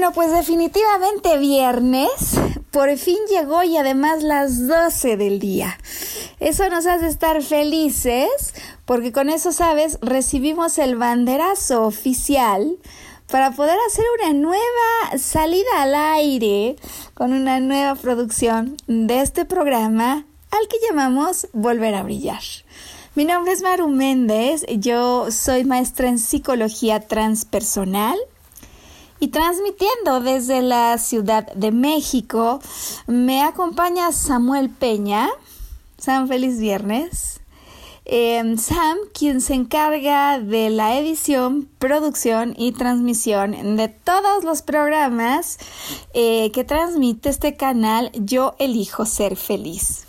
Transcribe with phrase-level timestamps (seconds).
[0.00, 5.78] Bueno, pues definitivamente viernes, por fin llegó y además las 12 del día.
[6.38, 8.54] Eso nos hace estar felices
[8.86, 12.78] porque con eso, sabes, recibimos el banderazo oficial
[13.30, 16.76] para poder hacer una nueva salida al aire
[17.12, 22.40] con una nueva producción de este programa al que llamamos Volver a Brillar.
[23.16, 28.16] Mi nombre es Maru Méndez, yo soy maestra en psicología transpersonal
[29.20, 32.60] y transmitiendo desde la Ciudad de México,
[33.06, 35.28] me acompaña Samuel Peña.
[35.98, 37.40] Sam, feliz viernes.
[38.06, 45.58] Em, Sam, quien se encarga de la edición, producción y transmisión de todos los programas
[46.14, 50.06] eh, que transmite este canal Yo elijo ser feliz.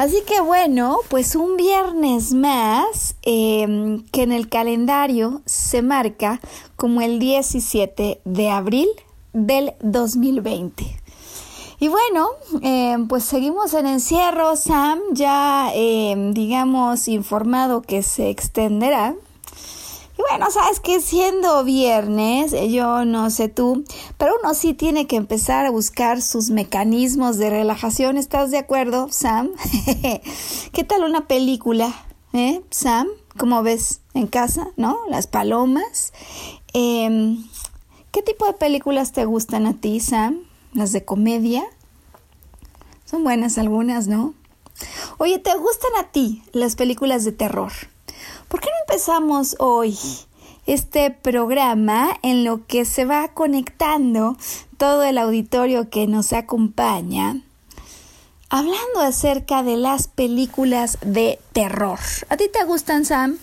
[0.00, 6.40] Así que bueno, pues un viernes más em, que en el calendario se marca
[6.74, 8.88] como el 17 de abril
[9.34, 10.86] del 2020.
[11.80, 12.28] Y bueno,
[12.62, 19.14] em, pues seguimos en encierro, Sam, ya em, digamos informado que se extenderá
[20.20, 23.84] y bueno, sabes que siendo viernes, eh, yo no sé tú,
[24.18, 28.18] pero uno sí tiene que empezar a buscar sus mecanismos de relajación.
[28.18, 29.50] ¿Estás de acuerdo, Sam?
[30.72, 31.94] ¿Qué tal una película,
[32.34, 33.08] eh, Sam?
[33.38, 34.98] ¿Cómo ves en casa, no?
[35.08, 36.12] Las palomas.
[36.74, 37.42] Em,
[38.10, 40.40] ¿Qué tipo de películas te gustan a ti, Sam?
[40.74, 41.64] ¿Las de comedia?
[43.06, 44.34] Son buenas algunas, ¿no?
[45.16, 47.72] Oye, ¿te gustan a ti las películas de terror?
[48.50, 49.96] ¿Por qué no empezamos hoy
[50.66, 54.36] este programa en lo que se va conectando
[54.76, 57.42] todo el auditorio que nos acompaña?
[58.48, 62.00] Hablando acerca de las películas de terror.
[62.28, 63.38] ¿A ti te gustan, Sam?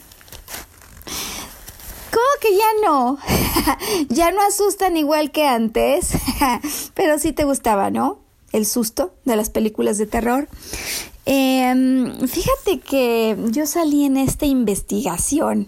[2.11, 3.17] ¿Cómo que ya no?
[4.09, 6.09] ya no asustan igual que antes,
[6.95, 8.19] pero sí te gustaba, ¿no?
[8.51, 10.49] El susto de las películas de terror.
[11.29, 15.67] Eh, fíjate que yo salí en esta investigación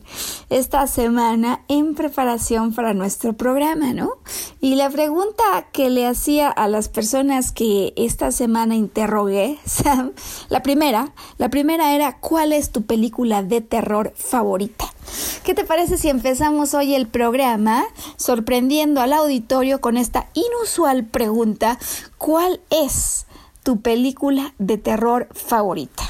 [0.49, 4.19] esta semana en preparación para nuestro programa, ¿no?
[4.61, 5.43] Y la pregunta
[5.73, 10.13] que le hacía a las personas que esta semana interrogué, Sam,
[10.47, 14.85] la primera, la primera era ¿cuál es tu película de terror favorita?
[15.43, 17.83] ¿Qué te parece si empezamos hoy el programa
[18.15, 21.77] sorprendiendo al auditorio con esta inusual pregunta?
[22.17, 23.25] ¿Cuál es
[23.69, 26.01] tu película de terror favorita.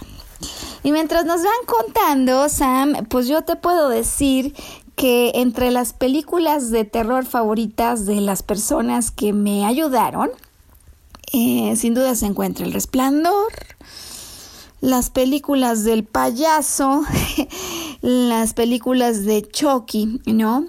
[0.81, 4.55] Y mientras nos van contando, Sam, pues yo te puedo decir
[4.95, 10.29] que entre las películas de terror favoritas de las personas que me ayudaron,
[11.33, 13.51] eh, sin duda se encuentra El Resplandor,
[14.79, 17.03] las películas del payaso,
[18.01, 20.65] las películas de Chucky, ¿no?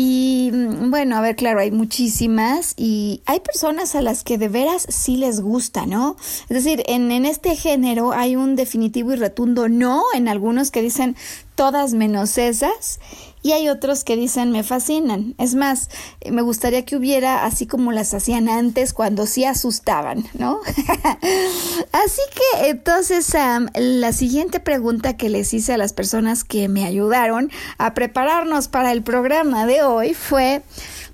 [0.00, 4.48] Y mm, bueno, a ver, claro, hay muchísimas y hay personas a las que de
[4.48, 6.16] veras sí les gusta, ¿no?
[6.42, 10.82] Es decir, en, en este género hay un definitivo y rotundo no en algunos que
[10.82, 11.16] dicen
[11.56, 13.00] todas menos esas
[13.42, 15.34] y hay otros que dicen me fascinan.
[15.38, 15.88] Es más,
[16.30, 20.60] me gustaría que hubiera así como las hacían antes cuando sí asustaban, ¿no?
[21.92, 26.84] así que entonces Sam, la siguiente pregunta que les hice a las personas que me
[26.84, 30.62] ayudaron a prepararnos para el programa de hoy fue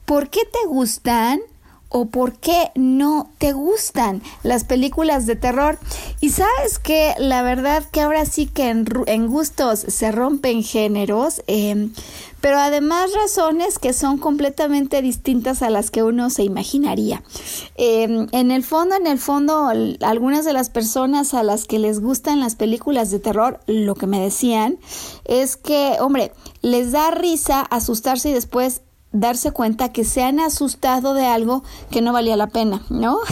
[0.04, 1.40] ¿por qué te gustan
[1.96, 5.78] o por qué no te gustan las películas de terror.
[6.20, 11.92] Y sabes que la verdad que ahora sí que en, gustos se rompen géneros, em,
[12.40, 17.22] pero además razones que son completamente distintas a las que uno se imaginaría.
[17.76, 19.70] Em, en el fondo, en el fondo,
[20.00, 24.08] algunas de las personas a las que les gustan las películas de terror, lo que
[24.08, 24.78] me decían
[25.26, 28.80] es que, hombre, les da risa asustarse y después
[29.14, 33.18] darse cuenta que se han asustado de algo que no valía la pena, ¿no?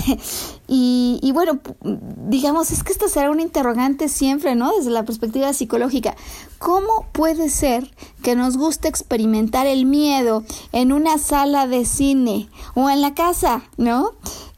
[0.74, 4.72] Y, y, bueno, digamos, es que esta será una interrogante siempre, ¿no?
[4.74, 6.16] Desde la perspectiva psicológica.
[6.58, 7.90] ¿Cómo puede ser
[8.22, 13.64] que nos guste experimentar el miedo en una sala de cine o en la casa,
[13.76, 14.12] ¿no?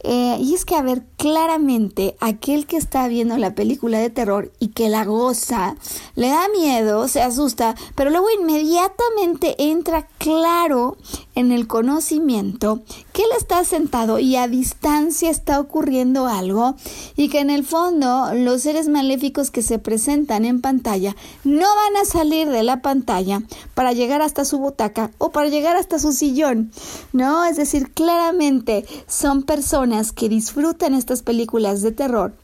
[0.07, 4.53] Eh, y es que, a ver, claramente aquel que está viendo la película de terror
[4.61, 5.77] y que la goza,
[6.15, 10.99] le da miedo, se asusta, pero luego inmediatamente entra claro
[11.35, 12.83] en el conocimiento
[13.13, 16.75] que él está sentado y a distancia está ocurriendo algo
[17.17, 21.97] y que en el fondo los seres maléficos que se presentan en pantalla no van
[22.03, 23.43] a salir de la pantalla
[23.75, 26.71] para llegar hasta su butaca o para llegar hasta su sillón,
[27.13, 27.45] ¿no?
[27.45, 32.35] Es decir, claramente son personas que disfrutan estas películas de terror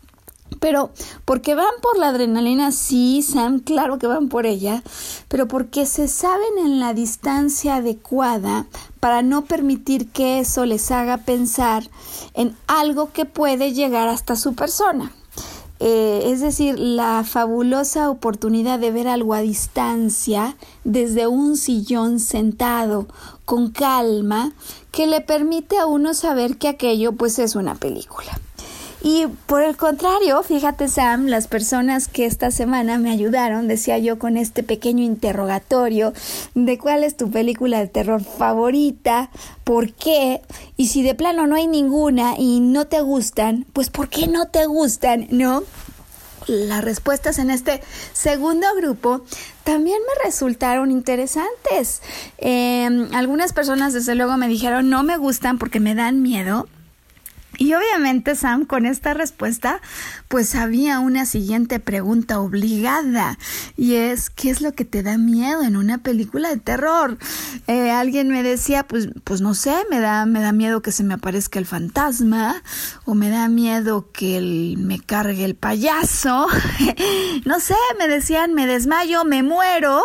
[0.58, 0.90] pero
[1.24, 4.82] porque van por la adrenalina, sí, Sam, claro que van por ella,
[5.28, 8.66] pero porque se saben en la distancia adecuada
[8.98, 11.88] para no permitir que eso les haga pensar
[12.34, 15.12] en algo que puede llegar hasta su persona.
[15.82, 23.06] Eh, es decir, la fabulosa oportunidad de ver algo a distancia, desde un sillón sentado,
[23.46, 24.52] con calma,
[24.90, 28.38] que le permite a uno saber que aquello pues es una película.
[29.02, 34.18] Y por el contrario, fíjate Sam, las personas que esta semana me ayudaron, decía yo
[34.18, 36.12] con este pequeño interrogatorio
[36.54, 39.30] de cuál es tu película de terror favorita,
[39.64, 40.42] por qué,
[40.76, 44.48] y si de plano no hay ninguna y no te gustan, pues ¿por qué no
[44.48, 45.28] te gustan?
[45.30, 45.62] ¿No?
[46.46, 47.82] Las respuestas en este
[48.12, 49.22] segundo grupo
[49.64, 52.02] también me resultaron interesantes.
[52.38, 56.66] Em, algunas personas desde luego me dijeron no me gustan porque me dan miedo.
[57.60, 59.82] Y obviamente, Sam, con esta respuesta,
[60.30, 63.36] pues había una siguiente pregunta obligada
[63.76, 67.18] y es, ¿qué es lo que te da miedo en una película de terror?
[67.66, 71.02] Eh, alguien me decía, pues, pues no sé, me da, me da miedo que se
[71.02, 72.62] me aparezca el fantasma
[73.06, 76.46] o me da miedo que me cargue el payaso.
[77.44, 80.00] no sé, me decían, me desmayo, me muero.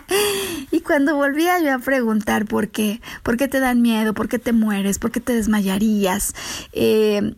[0.70, 4.38] y cuando volvía yo a preguntar por qué, por qué te dan miedo, por qué
[4.38, 6.32] te mueres, por qué te desmayarías,
[6.72, 7.34] eh,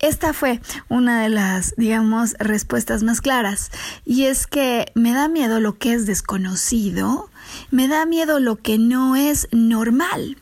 [0.00, 3.70] esta fue una de las, digamos, respuestas más claras.
[4.04, 7.30] Y es que me da miedo lo que es desconocido,
[7.70, 10.36] me da miedo lo que no es normal.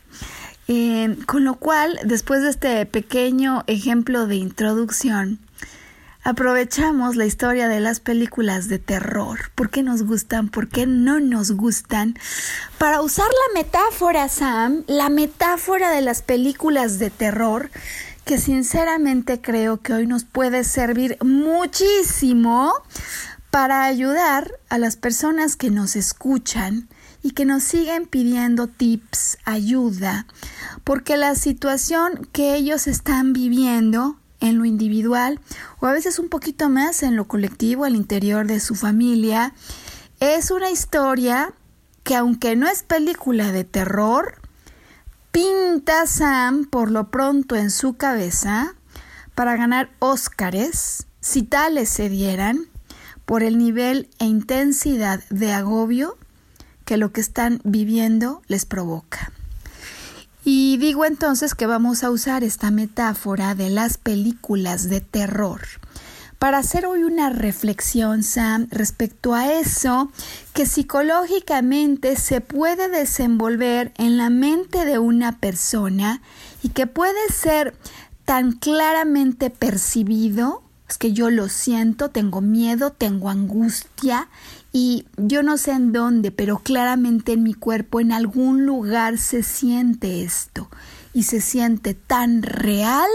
[0.68, 5.38] Eh, con lo cual, después de este pequeño ejemplo de introducción,
[6.22, 11.20] aprovechamos la historia de las películas de terror, por qué nos gustan, por qué no
[11.20, 12.18] nos gustan,
[12.76, 17.70] para usar la metáfora, Sam, la metáfora de las películas de terror
[18.28, 22.74] que sinceramente creo que hoy nos puede servir muchísimo
[23.50, 26.90] para ayudar a las personas que nos escuchan
[27.22, 30.26] y que nos siguen pidiendo tips, ayuda,
[30.84, 35.40] porque la situación que ellos están viviendo en lo individual
[35.80, 39.54] o a veces un poquito más en lo colectivo al interior de su familia
[40.20, 41.54] es una historia
[42.04, 44.34] que aunque no es película de terror,
[45.38, 48.74] pinta Sam por lo pronto en su cabeza
[49.36, 52.66] para ganar Óscares, si tales se dieran,
[53.24, 56.18] por el nivel e intensidad de agobio
[56.84, 59.30] que lo que están viviendo les provoca.
[60.44, 65.60] Y digo entonces que vamos a usar esta metáfora de las películas de terror
[66.38, 70.10] para hacer hoy una reflexión, Sam, respecto a eso
[70.52, 76.22] que psicológicamente se puede desenvolver en la mente de una persona
[76.62, 77.74] y que puede ser
[78.24, 84.28] tan claramente percibido, es que yo lo siento, tengo miedo, tengo angustia
[84.72, 89.42] y yo no sé en dónde, pero claramente en mi cuerpo, en algún lugar se
[89.42, 90.68] siente esto
[91.12, 93.08] y se siente tan real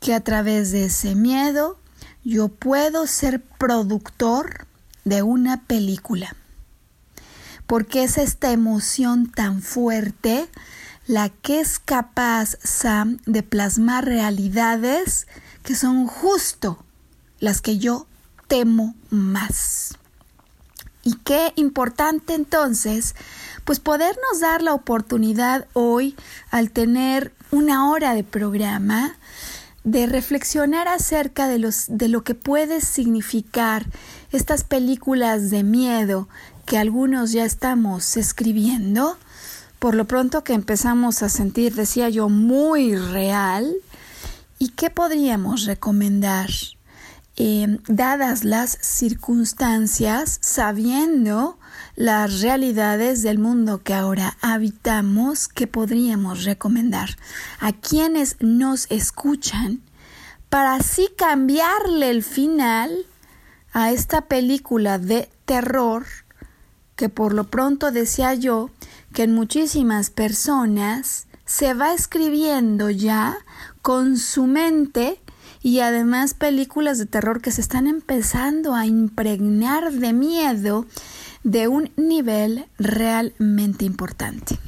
[0.00, 1.78] que a través de ese miedo
[2.24, 4.66] yo puedo ser productor
[5.04, 6.36] de una película.
[7.66, 10.48] Porque es esta emoción tan fuerte
[11.06, 12.56] la que es capaz,
[13.26, 15.26] de plasmar realidades
[15.62, 16.84] que son justo
[17.40, 18.06] las que yo
[18.46, 19.96] temo más.
[21.02, 23.14] Y qué importante entonces,
[23.64, 26.14] pues podernos dar la oportunidad hoy
[26.50, 29.16] al tener una hora de programa
[29.90, 33.86] de reflexionar acerca de, los, de lo que puede significar
[34.32, 36.28] estas películas de miedo
[36.66, 39.16] que algunos ya estamos escribiendo,
[39.78, 43.74] por lo pronto que empezamos a sentir, decía yo, muy real,
[44.58, 46.50] ¿y qué podríamos recomendar?
[47.36, 51.57] Eh, dadas las circunstancias, sabiendo
[51.96, 57.16] las realidades del mundo que ahora habitamos, ¿qué podríamos recomendar.
[57.60, 59.82] A quienes nos escuchan
[60.48, 63.06] para así cambiarle el final
[63.72, 66.06] a esta película de terror
[66.96, 68.70] que por lo pronto decía yo
[69.12, 73.38] que en muchísimas personas se va escribiendo ya
[73.82, 75.20] con su mente
[75.62, 80.86] y además películas de terror que se están empezando a impregnar de miedo
[81.44, 84.58] de un nivel realmente importante.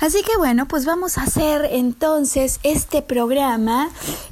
[0.00, 3.88] Así que bueno, pues vamos a hacer entonces este programa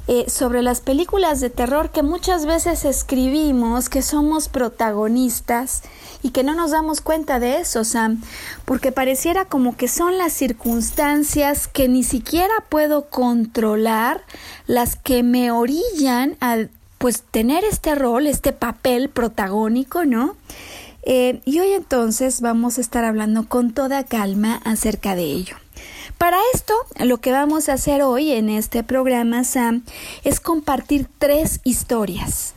[0.07, 5.83] eh, sobre las películas de terror que muchas veces escribimos, que somos protagonistas
[6.21, 8.21] y que no nos damos cuenta de eso, Sam,
[8.65, 14.21] porque pareciera como que son las circunstancias que ni siquiera puedo controlar
[14.67, 16.57] las que me orillan a
[16.97, 20.37] pues tener este rol, este papel protagónico, ¿no?
[21.05, 25.57] Eh, y hoy entonces vamos a estar hablando con toda calma acerca de ello.
[26.17, 29.83] Para esto, lo que vamos a hacer hoy en este programa, Sam,
[30.23, 32.53] es compartir tres historias.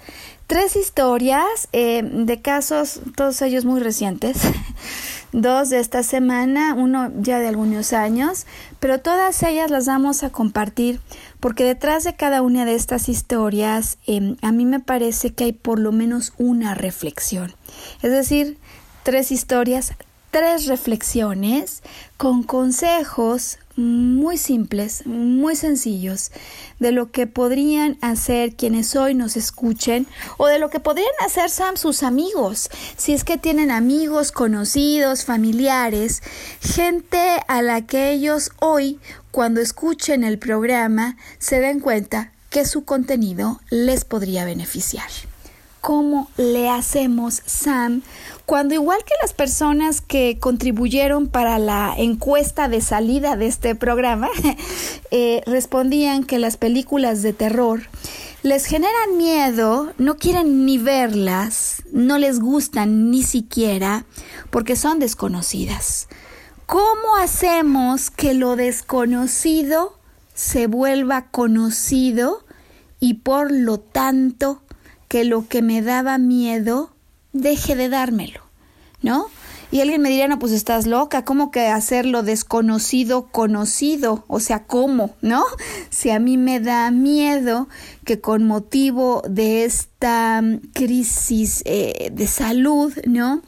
[0.47, 4.39] Tres historias eh, de casos, todos ellos muy recientes.
[5.33, 8.47] Dos de esta semana, uno ya de algunos años,
[8.79, 11.01] pero todas ellas las vamos a compartir
[11.47, 15.53] porque detrás de cada una de estas historias em, a mí me parece que hay
[15.53, 17.55] por lo menos una reflexión.
[18.03, 18.59] Es decir,
[19.05, 19.93] tres historias,
[20.37, 21.83] tres reflexiones
[22.19, 26.31] con consejos muy simples, muy sencillos,
[26.79, 31.49] de lo que podrían hacer quienes hoy nos escuchen o de lo que podrían hacer
[31.49, 36.23] Sam sus amigos, si es que tienen amigos, conocidos, familiares,
[36.61, 39.01] gente a la que ellos hoy,
[39.31, 45.09] cuando escuchen el programa, se den cuenta que su contenido les podría beneficiar.
[45.81, 48.03] ¿Cómo le hacemos, Sam,
[48.47, 54.29] cuando igual que las personas que contribuyeron para la encuesta de salida de este programa,
[55.11, 57.83] eh, respondían que las películas de terror
[58.45, 64.07] les generan miedo, no quieren ni verlas, no les gustan ni siquiera
[64.51, 66.07] porque son desconocidas.
[66.67, 69.99] ¿Cómo hacemos que lo desconocido
[70.35, 72.45] se vuelva conocido
[73.01, 74.63] y por lo tanto
[75.09, 76.96] que lo que me daba miedo
[77.41, 78.41] deje de dármelo,
[79.03, 79.27] ¿no?
[79.71, 84.25] Y alguien me diría, no, pues estás loca, ¿cómo que hacerlo desconocido conocido?
[84.29, 85.15] O sea, ¿cómo?
[85.23, 85.45] ¿No?
[85.91, 87.69] Si a mí me da miedo
[88.05, 93.43] que con motivo de esta mm, crisis eh, de salud, ¿no?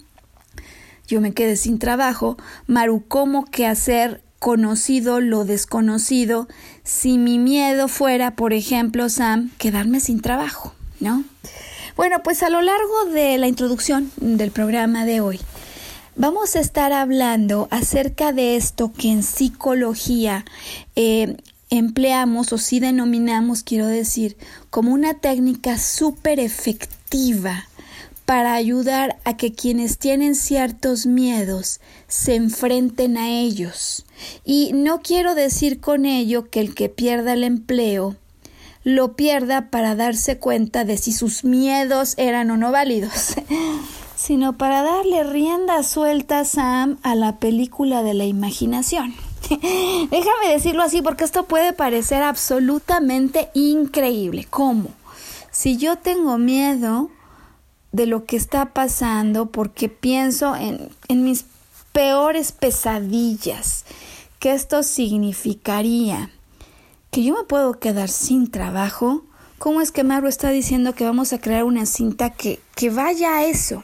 [1.06, 6.48] Yo me quede sin trabajo, Maru, ¿cómo que hacer conocido lo desconocido
[6.84, 11.24] si mi miedo fuera, por ejemplo, Sam, quedarme sin trabajo, ¿no?
[11.98, 15.40] Bueno, pues a lo largo de la introducción del programa de hoy,
[16.14, 20.44] vamos a estar hablando acerca de esto que en psicología
[20.94, 21.38] eh,
[21.70, 24.36] empleamos o sí denominamos, quiero decir,
[24.70, 27.66] como una técnica súper efectiva
[28.24, 34.06] para ayudar a que quienes tienen ciertos miedos se enfrenten a ellos.
[34.44, 38.14] Y no quiero decir con ello que el que pierda el empleo
[38.88, 43.34] lo pierda para darse cuenta de si sus miedos eran o no válidos,
[44.16, 49.14] sino para darle rienda suelta a Sam a la película de la imaginación.
[49.50, 54.46] Déjame decirlo así porque esto puede parecer absolutamente increíble.
[54.48, 54.88] ¿Cómo?
[55.50, 57.10] Si yo tengo miedo
[57.92, 61.44] de lo que está pasando porque pienso en, en mis
[61.92, 63.84] peores pesadillas,
[64.38, 66.30] que esto significaría
[67.10, 69.24] que yo me puedo quedar sin trabajo.
[69.58, 73.36] ¿Cómo es que Maru está diciendo que vamos a crear una cinta que, que vaya
[73.36, 73.82] a eso?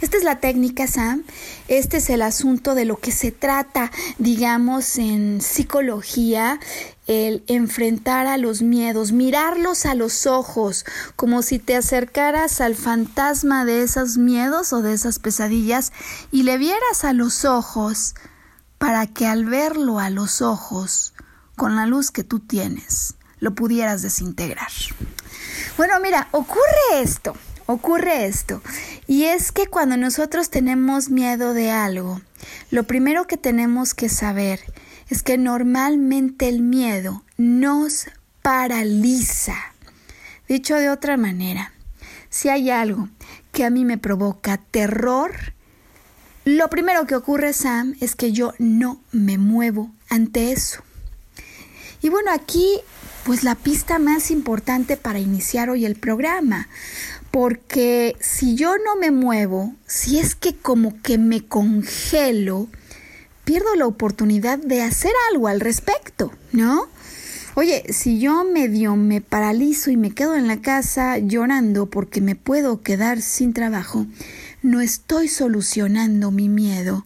[0.00, 1.24] Esta es la técnica, Sam.
[1.66, 6.60] Este es el asunto de lo que se trata, digamos, en psicología,
[7.08, 10.84] el enfrentar a los miedos, mirarlos a los ojos,
[11.16, 15.92] como si te acercaras al fantasma de esos miedos o de esas pesadillas
[16.30, 18.14] y le vieras a los ojos
[18.78, 21.12] para que al verlo a los ojos
[21.58, 24.70] con la luz que tú tienes, lo pudieras desintegrar.
[25.76, 27.36] Bueno, mira, ocurre esto,
[27.66, 28.62] ocurre esto.
[29.06, 32.22] Y es que cuando nosotros tenemos miedo de algo,
[32.70, 34.60] lo primero que tenemos que saber
[35.10, 38.06] es que normalmente el miedo nos
[38.40, 39.56] paraliza.
[40.48, 41.72] Dicho de otra manera,
[42.30, 43.08] si hay algo
[43.52, 45.32] que a mí me provoca terror,
[46.44, 50.82] lo primero que ocurre, Sam, es que yo no me muevo ante eso.
[52.02, 52.80] Y bueno, aquí
[53.24, 56.68] pues la pista más importante para iniciar hoy el programa,
[57.30, 62.68] porque si yo no me muevo, si es que como que me congelo,
[63.44, 66.88] pierdo la oportunidad de hacer algo al respecto, ¿no?
[67.54, 72.36] Oye, si yo medio me paralizo y me quedo en la casa llorando porque me
[72.36, 74.06] puedo quedar sin trabajo,
[74.62, 77.04] no estoy solucionando mi miedo.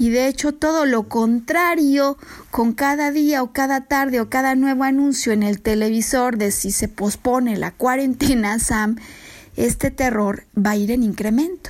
[0.00, 2.16] Y de hecho todo lo contrario,
[2.50, 6.72] con cada día o cada tarde o cada nuevo anuncio en el televisor de si
[6.72, 8.96] se pospone la cuarentena, Sam,
[9.56, 11.68] este terror va a ir en incremento.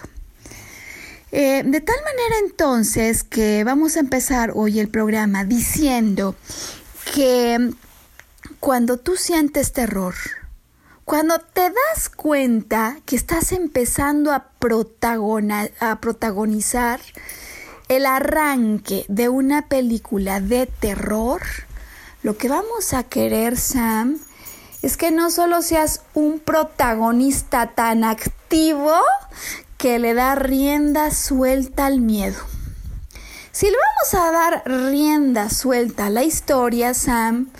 [1.33, 6.37] Eh, de tal manera entonces que vamos a empezar hoy el programa diciendo
[7.13, 7.73] que
[8.61, 10.15] cuando tú sientes terror,
[11.05, 14.53] cuando te das cuenta que estás empezando a,
[15.81, 17.01] a protagonizar
[17.91, 21.43] el arranque de una película de terror,
[22.23, 24.21] lo que vamos a querer, Sam,
[24.81, 28.95] es que no solo seas un protagonista tan activo
[29.77, 32.39] que le da rienda suelta al miedo.
[33.51, 37.51] Si le vamos a dar rienda suelta a la historia, Sam,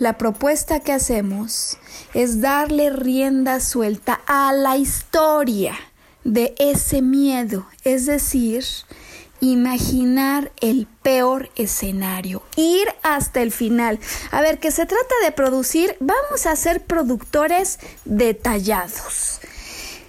[0.00, 1.78] la propuesta que hacemos
[2.12, 5.76] es darle rienda suelta a la historia
[6.24, 8.64] de ese miedo, es decir,
[9.40, 13.98] imaginar el peor escenario, ir hasta el final.
[14.30, 19.40] A ver, que se trata de producir, vamos a ser productores detallados.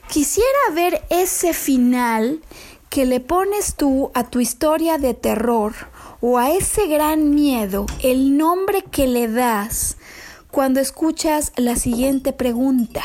[0.09, 2.41] Quisiera ver ese final
[2.89, 5.73] que le pones tú a tu historia de terror
[6.21, 9.97] o a ese gran miedo el nombre que le das
[10.51, 13.03] cuando escuchas la siguiente pregunta.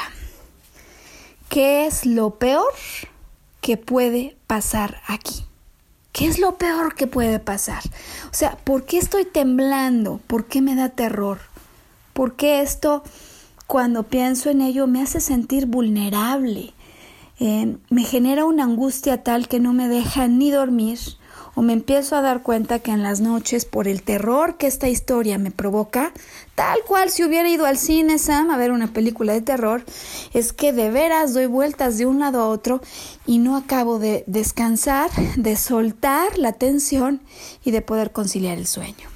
[1.49, 2.73] ¿Qué es lo peor
[3.61, 5.44] que puede pasar aquí?
[6.12, 7.83] ¿Qué es lo peor que puede pasar?
[8.31, 10.20] O sea, ¿por qué estoy temblando?
[10.27, 11.38] ¿Por qué me da terror?
[12.12, 13.03] ¿Por qué esto,
[13.66, 16.75] cuando pienso en ello, me hace sentir vulnerable?
[17.40, 20.98] Eh, me genera una angustia tal que no me deja ni dormir,
[21.55, 24.88] o me empiezo a dar cuenta que en las noches, por el terror que esta
[24.88, 26.12] historia me provoca,
[26.55, 29.85] tal cual si hubiera ido al cine, Sam, a ver una película de terror,
[30.33, 32.81] es que de veras doy vueltas de un lado a otro
[33.27, 37.21] y no acabo de descansar, de soltar la tensión
[37.65, 39.09] y de poder conciliar el sueño.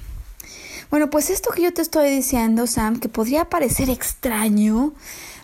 [0.89, 4.93] Bueno, pues esto que yo te estoy diciendo, Sam, que podría parecer extraño,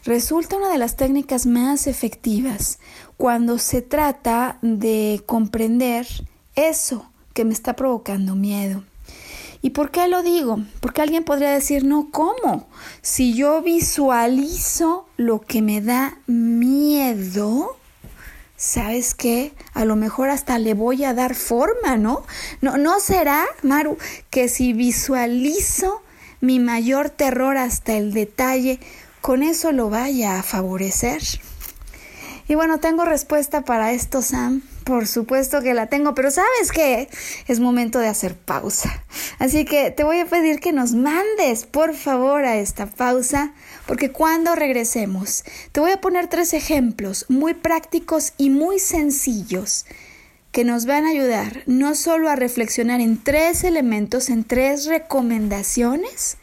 [0.06, 2.80] resulta una de las técnicas más efectivas
[3.18, 6.08] cuando se trata de comprender
[6.56, 8.84] eso que me está provocando miedo.
[9.62, 10.60] ¿Y por qué lo digo?
[10.82, 12.68] Porque alguien podría decir, no, ¿cómo?
[13.02, 17.78] Si yo visualizo lo que me da miedo,
[18.58, 19.54] ¿sabes qué?
[19.74, 22.26] A lo mejor hasta le voy a dar forma, ¿no?
[22.60, 23.98] No, no será, Maru,
[24.30, 26.02] que si visualizo
[26.42, 28.82] mi mayor terror hasta el detalle,
[29.22, 31.22] con eso lo vaya a favorecer.
[32.50, 34.62] Y bueno, tengo respuesta para esto, Sam.
[34.86, 37.08] Por supuesto que la tengo, pero ¿sabes qué?
[37.48, 39.04] Es momento de hacer pausa.
[39.40, 43.54] Así que te voy a pedir que nos mandes, por favor, a esta pausa,
[43.86, 49.86] porque cuando regresemos, te voy a poner tres ejemplos muy prácticos y muy sencillos
[50.52, 56.38] que nos van a ayudar no solo a reflexionar en tres elementos, en tres recomendaciones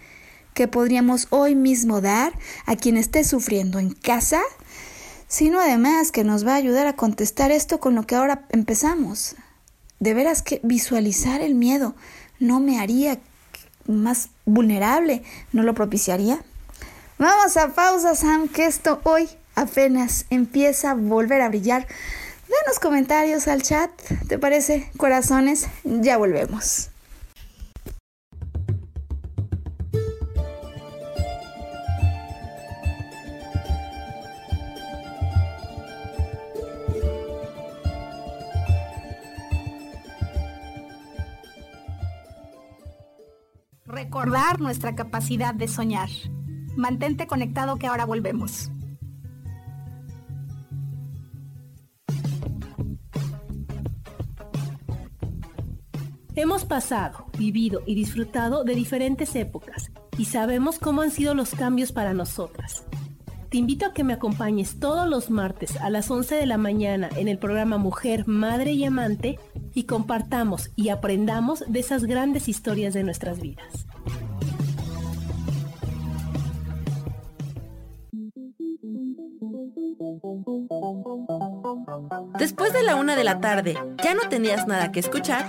[0.53, 2.33] que podríamos hoy mismo dar
[2.67, 4.41] a quien esté sufriendo en casa,
[5.31, 9.37] sino además que nos va a ayudar a contestar esto con lo que ahora empezamos.
[10.01, 11.95] De veras que visualizar el miedo
[12.41, 13.21] no me haría
[13.87, 16.41] más vulnerable, no lo propiciaría.
[17.17, 21.87] Vamos a pausa, Sam, que esto hoy apenas empieza a volver a brillar.
[22.49, 23.91] Danos comentarios al chat,
[24.27, 24.91] ¿te parece?
[24.97, 26.90] Corazones, ya volvemos.
[43.91, 46.09] Recordar nuestra capacidad de soñar.
[46.77, 48.71] Mantente conectado que ahora volvemos.
[56.37, 61.93] Hemos pasado, vivido y disfrutado de diferentes épocas y sabemos cómo han sido los cambios
[61.93, 62.85] para nosotras.
[63.51, 67.09] Te invito a que me acompañes todos los martes a las 11 de la mañana
[67.17, 69.41] en el programa Mujer, Madre y Amante
[69.75, 73.87] y compartamos y aprendamos de esas grandes historias de nuestras vidas.
[82.39, 85.49] Después de la una de la tarde, ¿ya no tenías nada que escuchar?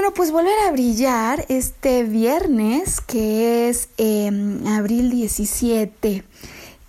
[0.00, 6.24] Bueno, pues volver a brillar este viernes, que es em, abril 17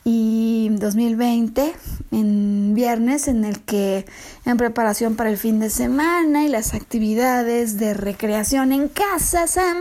[0.06, 1.74] y 2020,
[2.12, 4.06] en viernes en el que
[4.46, 9.80] en preparación para el fin de semana y las actividades de recreación en casa, Sam,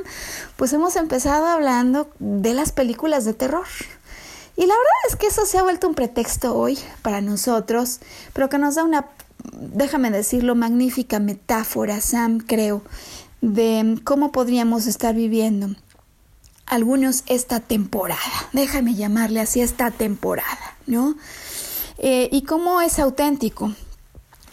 [0.57, 3.69] pues hemos empezado hablando de las películas de terror.
[4.57, 8.01] Y la verdad es que eso se ha vuelto un pretexto hoy para nosotros,
[8.33, 9.07] pero que nos da una
[9.53, 12.83] déjame decirlo, magnífica metáfora, Sam, creo,
[13.41, 15.75] de cómo podríamos estar viviendo
[16.67, 18.21] algunos esta temporada,
[18.53, 21.17] déjame llamarle así esta temporada, ¿no?
[21.99, 23.75] Eh, y cómo es auténtico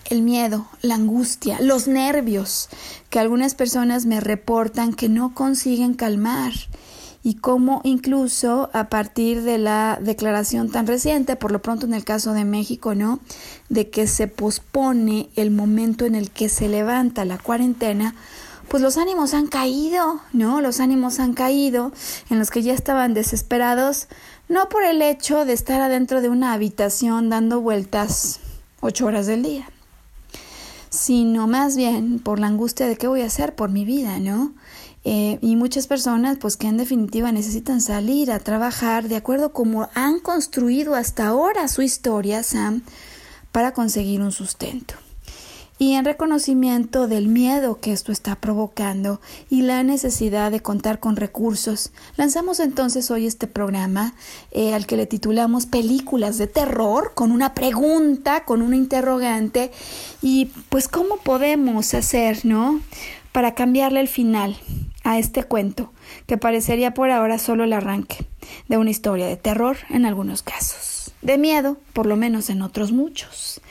[0.09, 2.69] el miedo, la angustia, los nervios
[3.09, 6.53] que algunas personas me reportan que no consiguen calmar
[7.23, 12.05] y cómo incluso a partir de la declaración tan reciente, por lo pronto en el
[12.05, 13.19] caso de México, ¿no?
[13.69, 18.15] De que se pospone el momento en el que se levanta la cuarentena,
[18.69, 20.61] pues los ánimos han caído, ¿no?
[20.61, 21.91] Los ánimos han caído
[22.29, 24.07] en los que ya estaban desesperados,
[24.49, 28.39] no por el hecho de estar adentro de una habitación dando vueltas
[28.81, 29.69] ocho horas del día,
[30.89, 34.53] sino más bien por la angustia de qué voy a hacer por mi vida, ¿no?
[35.09, 39.87] Eh, y muchas personas, pues que en definitiva necesitan salir a trabajar de acuerdo como
[39.93, 42.81] han construido hasta ahora su historia, Sam,
[43.53, 44.95] para conseguir un sustento.
[45.79, 51.15] Y en reconocimiento del miedo que esto está provocando y la necesidad de contar con
[51.15, 54.15] recursos, lanzamos entonces hoy este programa
[54.51, 59.71] eh, al que le titulamos Películas de Terror, con una pregunta, con una interrogante,
[60.23, 62.81] y pues cómo podemos hacer, ¿no?
[63.31, 64.57] Para cambiarle el final
[65.03, 65.93] a este cuento,
[66.25, 68.25] que parecería por ahora solo el arranque
[68.67, 72.91] de una historia de terror en algunos casos, de miedo, por lo menos en otros
[72.91, 73.61] muchos.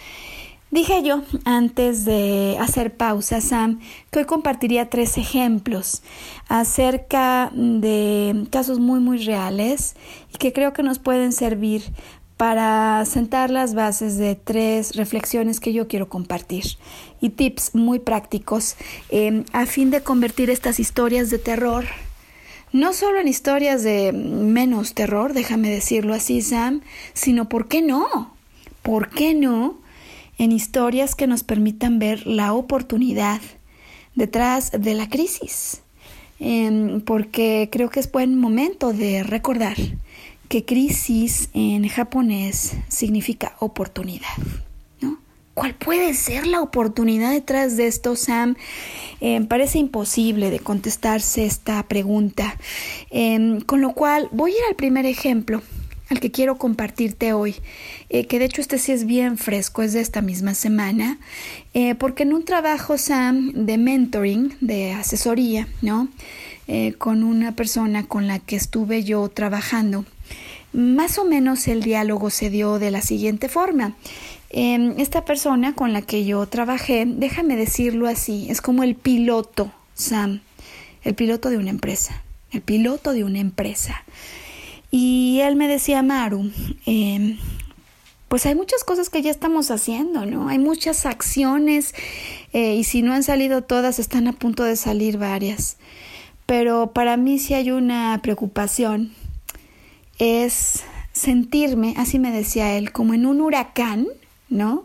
[0.70, 6.02] Dije yo antes de hacer pausa, Sam, que hoy compartiría tres ejemplos
[6.48, 9.94] acerca de casos muy, muy reales
[10.34, 11.82] y que creo que nos pueden servir
[12.36, 16.64] para sentar las bases de tres reflexiones que yo quiero compartir
[17.20, 18.76] y tips muy prácticos
[19.08, 21.86] em, a fin de convertir estas historias de terror
[22.72, 26.82] no solo en historias de menos terror, déjame decirlo así, Sam,
[27.14, 28.34] sino, ¿por qué no?
[28.82, 29.78] ¿Por qué no?
[30.38, 33.40] En historias que nos permitan ver la oportunidad
[34.14, 35.82] detrás de la crisis.
[36.38, 39.76] Em, porque creo que es buen momento de recordar
[40.48, 44.36] que crisis en japonés significa oportunidad.
[45.00, 45.18] ¿no?
[45.54, 48.56] ¿Cuál puede ser la oportunidad detrás de esto, Sam?
[49.20, 52.58] Eh, parece imposible de contestarse esta pregunta.
[53.10, 55.62] Em, con lo cual, voy a ir al primer ejemplo
[56.08, 57.56] al que quiero compartirte hoy,
[58.10, 61.18] eh, que de hecho este sí es bien fresco, es de esta misma semana,
[61.74, 66.08] eh, porque en un trabajo, Sam, de mentoring, de asesoría, ¿no?
[66.68, 70.04] Eh, con una persona con la que estuve yo trabajando,
[70.72, 73.94] más o menos el diálogo se dio de la siguiente forma.
[74.50, 79.72] Em, esta persona con la que yo trabajé, déjame decirlo así, es como el piloto,
[79.94, 80.40] Sam,
[81.02, 84.04] el piloto de una empresa, el piloto de una empresa.
[84.90, 86.50] Y él me decía, Maru,
[86.86, 87.38] em,
[88.28, 90.48] pues hay muchas cosas que ya estamos haciendo, ¿no?
[90.48, 91.94] Hay muchas acciones
[92.52, 95.76] eh, y si no han salido todas, están a punto de salir varias.
[96.44, 99.12] Pero para mí sí hay una preocupación,
[100.18, 104.06] es sentirme, así me decía él, como en un huracán,
[104.48, 104.84] ¿no?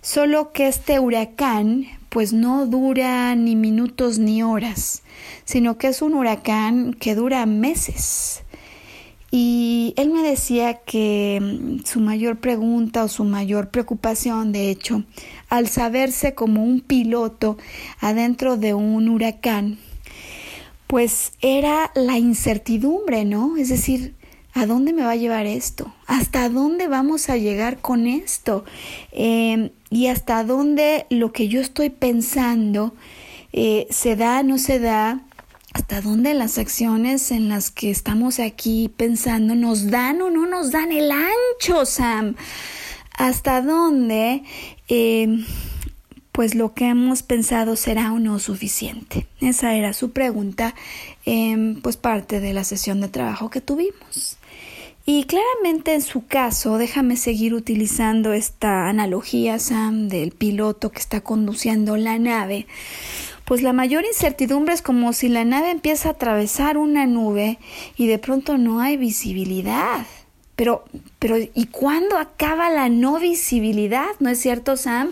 [0.00, 5.02] Solo que este huracán pues no dura ni minutos ni horas,
[5.44, 8.43] sino que es un huracán que dura meses.
[9.36, 15.02] Y él me decía que mm, su mayor pregunta o su mayor preocupación, de hecho,
[15.48, 17.58] al saberse como un piloto
[17.98, 19.78] adentro de un huracán,
[20.86, 23.56] pues era la incertidumbre, ¿no?
[23.56, 24.14] Es decir,
[24.52, 25.92] ¿a dónde me va a llevar esto?
[26.06, 28.64] ¿Hasta dónde vamos a llegar con esto?
[29.10, 32.94] Em, y hasta dónde lo que yo estoy pensando
[33.52, 35.23] eh, se da, no se da,
[35.74, 40.70] hasta dónde las acciones en las que estamos aquí pensando nos dan o no nos
[40.70, 42.36] dan el ancho, Sam.
[43.18, 44.44] Hasta dónde,
[44.88, 45.44] eh,
[46.30, 49.26] pues lo que hemos pensado será o no suficiente.
[49.40, 50.76] Esa era su pregunta,
[51.26, 54.38] eh, pues parte de la sesión de trabajo que tuvimos.
[55.06, 61.20] Y claramente en su caso, déjame seguir utilizando esta analogía, Sam, del piloto que está
[61.20, 62.66] conduciendo la nave
[63.44, 67.58] pues la mayor incertidumbre es como si la nave empieza a atravesar una nube
[67.96, 70.06] y de pronto no hay visibilidad.
[70.56, 70.84] Pero,
[71.18, 74.06] pero, ¿y cuándo acaba la no visibilidad?
[74.20, 75.10] ¿No es cierto, Sam?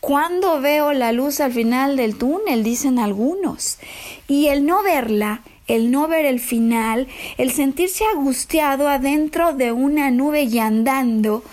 [0.00, 2.64] ¿Cuándo veo la luz al final del túnel?
[2.64, 3.78] Dicen algunos.
[4.26, 10.10] Y el no verla, el no ver el final, el sentirse angustiado adentro de una
[10.10, 11.44] nube y andando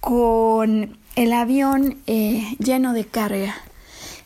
[0.00, 3.54] con el avión eh, lleno de carga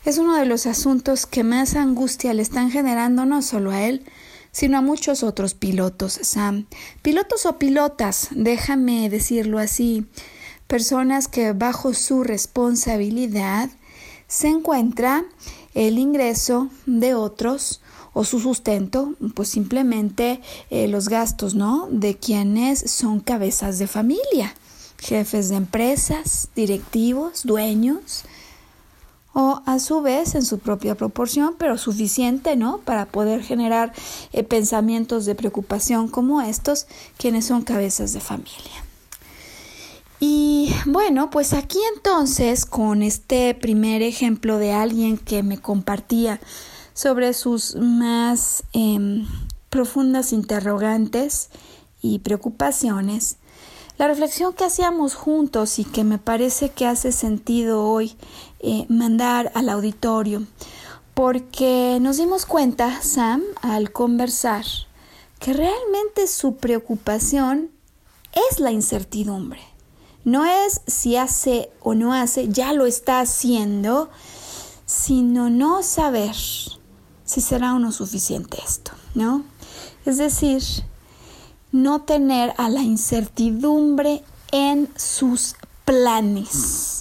[0.07, 4.05] es uno de los asuntos que más angustia le están generando no solo a él,
[4.53, 6.65] sino a muchos otros pilotos, Sam.
[7.01, 10.05] Pilotos o pilotas, déjame decirlo así,
[10.65, 13.69] personas que bajo su responsabilidad
[14.29, 15.25] se encuentra
[15.73, 17.81] el ingreso de otros
[18.13, 20.39] o su sustento, pues simplemente
[20.69, 21.89] eh, los gastos, ¿no?
[21.91, 24.55] De quienes son cabezas de familia,
[24.99, 28.23] jefes de empresas, directivos, dueños,
[29.39, 32.79] o a su vez en su propia proporción, pero suficiente, ¿no?
[32.79, 33.93] Para poder generar
[34.33, 36.87] eh, pensamientos de preocupación como estos,
[37.19, 38.83] quienes son cabezas de familia.
[40.19, 46.39] Y bueno, pues aquí entonces, con este primer ejemplo de alguien que me compartía
[46.95, 49.27] sobre sus más em,
[49.69, 51.51] profundas interrogantes
[52.01, 53.37] y preocupaciones,
[53.97, 58.15] la reflexión que hacíamos juntos y que me parece que hace sentido hoy
[58.59, 60.43] eh, mandar al auditorio,
[61.13, 64.65] porque nos dimos cuenta, Sam, al conversar,
[65.39, 67.71] que realmente su preocupación
[68.51, 69.61] es la incertidumbre.
[70.23, 74.09] No es si hace o no hace, ya lo está haciendo,
[74.85, 76.35] sino no saber
[77.23, 79.43] si será o no suficiente esto, ¿no?
[80.05, 80.63] Es decir,
[81.71, 86.96] no tener a la incertidumbre en sus planes.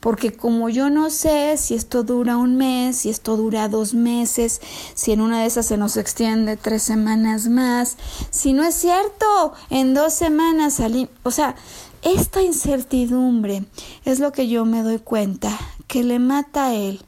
[0.00, 4.60] Porque como yo no sé si esto dura un mes, si esto dura dos meses,
[4.94, 7.96] si en una de esas se nos extiende tres semanas más,
[8.30, 11.10] si no es cierto, en dos semanas salimos.
[11.24, 11.56] O sea,
[12.02, 13.64] esta incertidumbre
[14.04, 15.58] es lo que yo me doy cuenta
[15.88, 17.02] que le mata a él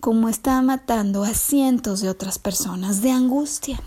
[0.00, 3.80] como está matando a cientos de otras personas de angustia.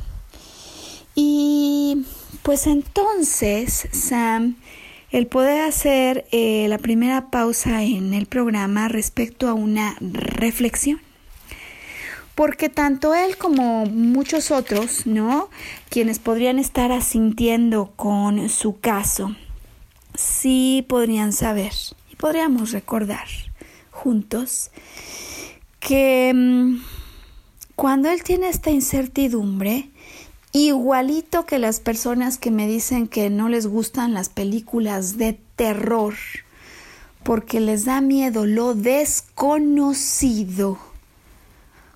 [1.13, 2.05] Y
[2.41, 4.55] pues entonces, Sam,
[5.15, 10.99] el poder hacer eh, la primera pausa en el programa respecto a una reflexión.
[12.35, 15.49] Porque tanto él como muchos otros, ¿no?
[15.89, 19.33] Quienes podrían estar asintiendo con su caso,
[20.15, 21.71] sí podrían saber
[22.11, 23.25] y podríamos recordar
[23.91, 24.69] juntos
[25.79, 26.83] que mm,
[27.77, 29.91] cuando él tiene esta incertidumbre,
[30.59, 36.15] igualito que las personas que me dicen que no les gustan las películas de terror
[37.23, 40.77] porque les da miedo lo desconocido.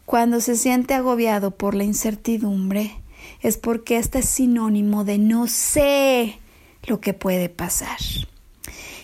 [0.05, 2.99] Cuando se siente agobiado por la incertidumbre
[3.41, 6.39] es porque este es sinónimo de no sé
[6.83, 7.99] lo que puede pasar.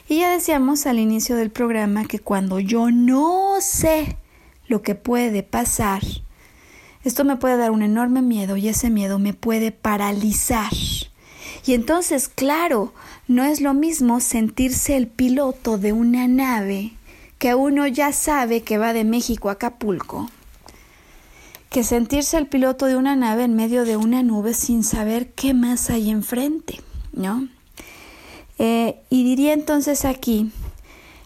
[0.09, 4.17] Y ya decíamos al inicio del programa que cuando yo no sé
[4.67, 6.01] lo que puede pasar,
[7.05, 10.71] esto me puede dar un enorme miedo y ese miedo me puede paralizar.
[11.65, 12.93] Y entonces, claro,
[13.27, 16.93] no es lo mismo sentirse el piloto de una nave
[17.37, 20.31] que uno ya sabe que va de México a Acapulco,
[21.69, 25.53] que sentirse el piloto de una nave en medio de una nube sin saber qué
[25.53, 26.81] más hay enfrente,
[27.13, 27.47] ¿no?
[28.57, 30.51] Eh, y diría entonces aquí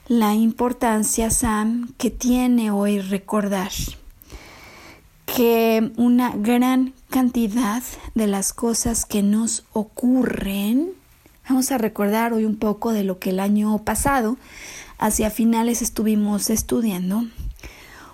[0.09, 3.71] la importancia, Sam, que tiene hoy recordar
[5.35, 7.83] que una gran cantidad
[8.15, 10.91] de las cosas que nos ocurren,
[11.47, 14.37] vamos a recordar hoy un poco de lo que el año pasado,
[14.97, 17.25] hacia finales estuvimos estudiando,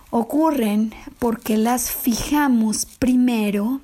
[0.09, 3.81] ocurren porque las fijamos primero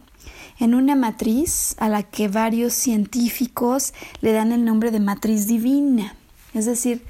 [0.60, 6.16] en una matriz a la que varios científicos le dan el nombre de matriz divina.
[6.54, 7.04] Es decir,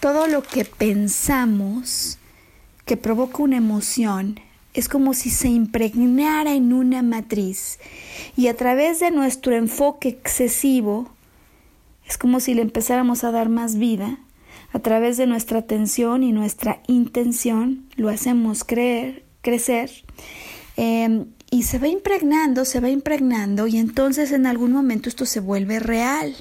[0.00, 2.18] todo lo que pensamos
[2.84, 4.40] que provoca una emoción
[4.76, 7.78] es como si se impregnara en una matriz
[8.36, 11.10] y a través de nuestro enfoque excesivo
[12.06, 14.18] es como si le empezáramos a dar más vida.
[14.72, 19.90] A través de nuestra atención y nuestra intención lo hacemos creer, crecer
[20.76, 25.40] em, y se va impregnando, se va impregnando y entonces en algún momento esto se
[25.40, 26.34] vuelve real.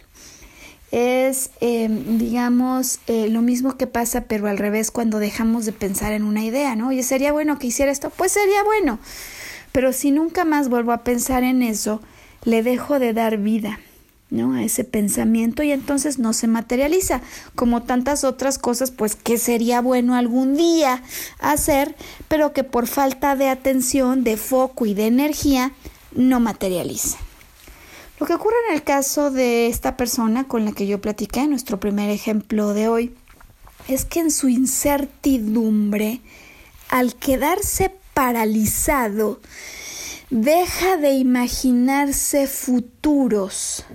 [0.91, 6.13] Es, em, digamos, eh, lo mismo que pasa, pero al revés cuando dejamos de pensar
[6.13, 6.89] en una idea, ¿no?
[6.89, 8.12] Oye, ¿sería bueno que hiciera esto?
[8.12, 9.00] Pues sería bueno.
[9.71, 12.02] Pero si nunca más vuelvo a pensar en eso,
[12.45, 13.80] le dejo de dar vida.
[14.32, 14.54] ¿no?
[14.54, 17.21] a ese pensamiento y entonces no se materializa
[17.54, 21.04] como tantas otras cosas pues que sería bueno algún día
[21.39, 21.95] hacer
[22.28, 25.74] pero que por falta de atención de foco y de energía
[26.12, 27.17] no materializa
[28.19, 31.80] lo que ocurre en el caso de esta persona con la que yo platiqué nuestro
[31.80, 33.15] primer ejemplo de hoy
[33.88, 36.21] es que en su incertidumbre
[36.89, 39.41] al quedarse paralizado
[40.30, 43.86] deja de imaginarse futuros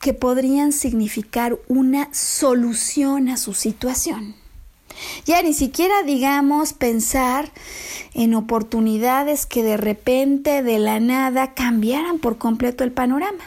[0.00, 4.43] que podrían significar una solución a su situación.
[5.26, 7.50] Ya ni siquiera digamos pensar
[8.14, 13.44] en oportunidades que de repente, de la nada, cambiaran por completo el panorama.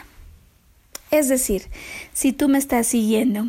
[1.10, 1.68] Es decir,
[2.12, 3.48] si tú me estás siguiendo,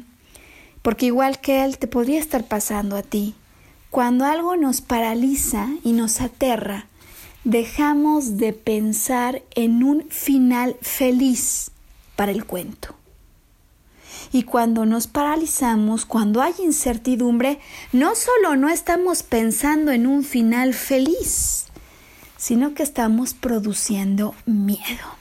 [0.82, 3.36] porque igual que él te podría estar pasando a ti,
[3.90, 6.88] cuando algo nos paraliza y nos aterra,
[7.44, 11.72] dejamos de pensar en un final feliz
[12.16, 12.99] para el cuento.
[14.32, 17.60] Y cuando nos paralizamos, cuando hay incertidumbre,
[17.92, 21.66] no solo no estamos pensando en un final feliz,
[22.38, 25.20] sino que estamos produciendo miedo.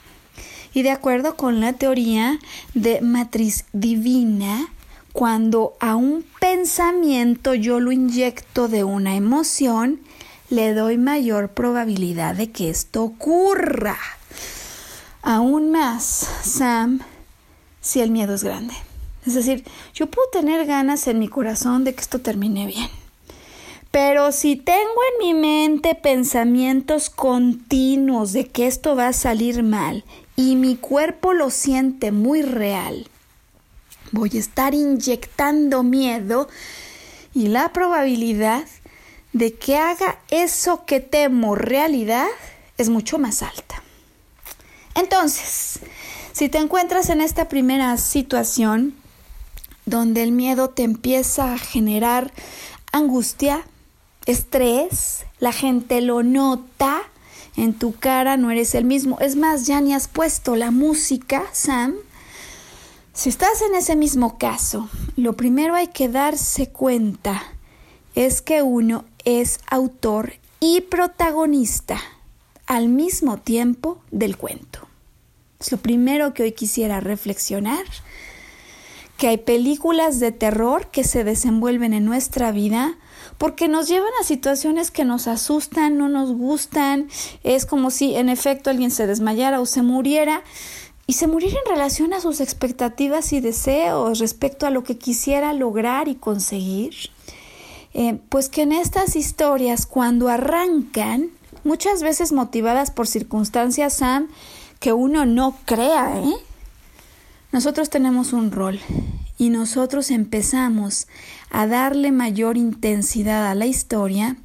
[0.73, 2.39] Y de acuerdo con la teoría
[2.75, 4.67] de matriz divina,
[5.11, 9.99] cuando a un pensamiento yo lo inyecto de una emoción,
[10.49, 13.97] le doy mayor probabilidad de que esto ocurra.
[15.21, 17.01] Aún más, Sam,
[17.81, 18.73] si el miedo es grande.
[19.29, 19.63] Es decir,
[19.93, 22.89] yo puedo tener ganas en mi corazón de que esto termine bien.
[23.91, 30.03] Pero si tengo en mi mente pensamientos continuos de que esto va a salir mal
[30.35, 33.07] y mi cuerpo lo siente muy real,
[34.11, 36.47] voy a estar inyectando miedo
[37.33, 38.65] y la probabilidad
[39.33, 42.27] de que haga eso que temo realidad
[42.77, 43.83] es mucho más alta.
[44.95, 45.79] Entonces,
[46.31, 48.95] si te encuentras en esta primera situación,
[49.85, 52.31] donde el miedo te empieza a generar
[52.91, 53.65] angustia,
[54.25, 57.01] estrés, la gente lo nota,
[57.55, 59.19] en tu cara no eres el mismo.
[59.19, 61.95] Es más, ya ni has puesto la música, Sam.
[63.13, 67.43] Si estás en ese mismo caso, lo primero hay que darse cuenta
[68.15, 71.99] es que uno es autor y protagonista
[72.65, 74.87] al mismo tiempo del cuento.
[75.59, 77.83] Es lo primero que hoy quisiera reflexionar
[79.19, 82.97] que hay películas de terror que se desenvuelven en nuestra vida
[83.37, 87.09] porque nos llevan a situaciones que nos asustan, no nos gustan,
[87.43, 90.41] es como si en efecto alguien se desmayara o se muriera
[91.05, 95.53] y se muriera en relación a sus expectativas y deseos respecto a lo que quisiera
[95.53, 96.93] lograr y conseguir.
[97.93, 101.29] Eh, pues que en estas historias cuando arrancan,
[101.65, 104.29] muchas veces motivadas por circunstancias, Sam,
[104.79, 106.35] que uno no crea, ¿eh?
[107.51, 108.79] Nosotros tenemos un rol
[109.37, 111.07] y nosotros empezamos
[111.49, 114.37] a darle mayor intensidad a la historia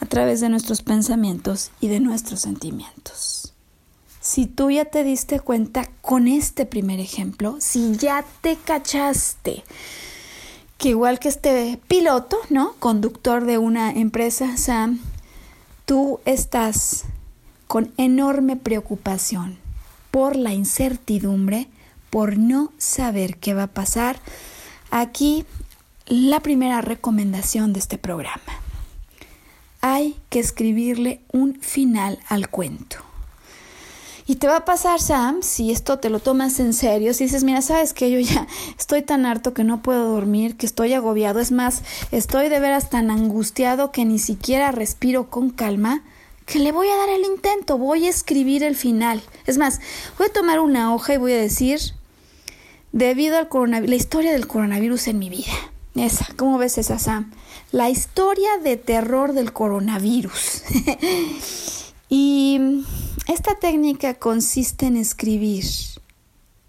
[0.00, 3.52] a través de nuestros pensamientos y de nuestros sentimientos.
[4.20, 9.64] si tú ya te diste cuenta con este primer ejemplo, si ya te cachaste
[10.76, 12.74] que igual que este piloto, ¿no?
[12.78, 15.00] Conductor de una empresa, Sam,
[15.86, 17.04] tú estás
[17.66, 19.58] con enorme preocupación
[20.10, 21.68] por la incertidumbre,
[22.10, 24.20] por no saber qué va a pasar.
[24.90, 25.44] Aquí
[26.06, 28.42] la primera recomendación de este programa.
[29.80, 32.96] Hay que escribirle un final al cuento.
[34.26, 37.44] Y te va a pasar, Sam, si esto te lo tomas en serio, si dices,
[37.44, 38.46] mira, sabes que yo ya
[38.78, 41.82] estoy tan harto que no puedo dormir, que estoy agobiado, es más,
[42.12, 46.02] estoy de veras tan angustiado que ni siquiera respiro con calma,
[46.44, 49.22] que le voy a dar el intento, voy a escribir el final.
[49.46, 49.80] Es más,
[50.18, 51.80] voy a tomar una hoja y voy a decir,
[52.92, 55.52] debido al coronavirus, la historia del coronavirus en mi vida.
[55.94, 57.32] Esa, ¿cómo ves esa, Sam?
[57.72, 60.62] La historia de terror del coronavirus.
[62.08, 62.84] y
[63.26, 65.64] esta técnica consiste en escribir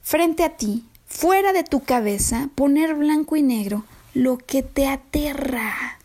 [0.01, 5.99] frente a ti, fuera de tu cabeza, poner blanco y negro lo que te aterra.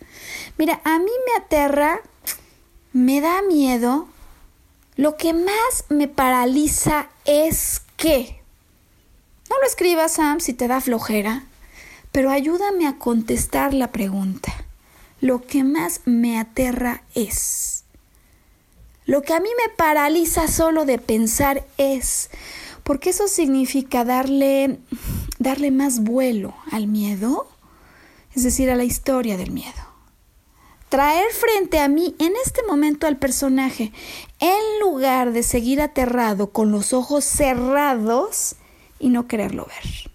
[0.58, 2.00] Mira, a mí me aterra,
[2.92, 4.06] me da miedo,
[4.96, 8.43] lo que más me paraliza es que...
[9.54, 11.44] No lo escribas, Sam, si te da flojera,
[12.10, 14.52] pero ayúdame a contestar la pregunta.
[15.20, 17.84] Lo que más me aterra es...
[19.06, 22.30] Lo que a mí me paraliza solo de pensar es,
[22.82, 24.80] porque eso significa darle,
[25.38, 27.46] darle más vuelo al miedo,
[28.34, 29.70] es decir, a la historia del miedo.
[30.88, 33.92] Traer frente a mí en este momento al personaje,
[34.40, 38.56] en lugar de seguir aterrado con los ojos cerrados
[38.98, 40.10] y no quererlo ver.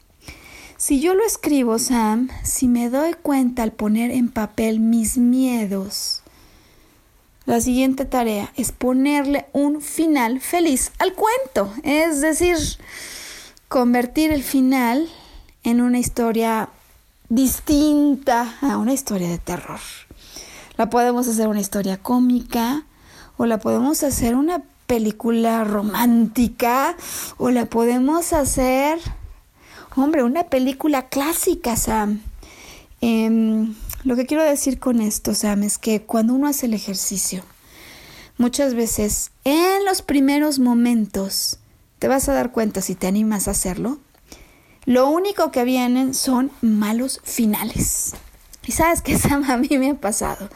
[0.77, 6.21] Si yo lo escribo, Sam, si me doy cuenta al poner en papel mis miedos,
[7.45, 12.57] la siguiente tarea es ponerle un final feliz al cuento, es decir,
[13.67, 15.09] convertir el final
[15.63, 16.69] en una historia
[17.27, 19.79] distinta a una historia de terror.
[20.77, 22.83] La podemos hacer una historia cómica
[23.37, 26.97] o la podemos hacer una película romántica
[27.37, 28.97] o la podemos hacer,
[29.95, 32.21] hombre, una película clásica, Sam.
[32.99, 37.43] Em, lo que quiero decir con esto, Sam, es que cuando uno hace el ejercicio,
[38.39, 41.59] muchas veces en los primeros momentos
[41.99, 43.99] te vas a dar cuenta si te animas a hacerlo,
[44.85, 48.15] lo único que vienen son malos finales.
[48.69, 50.47] Y sabes que Sam a mí me ha pasado.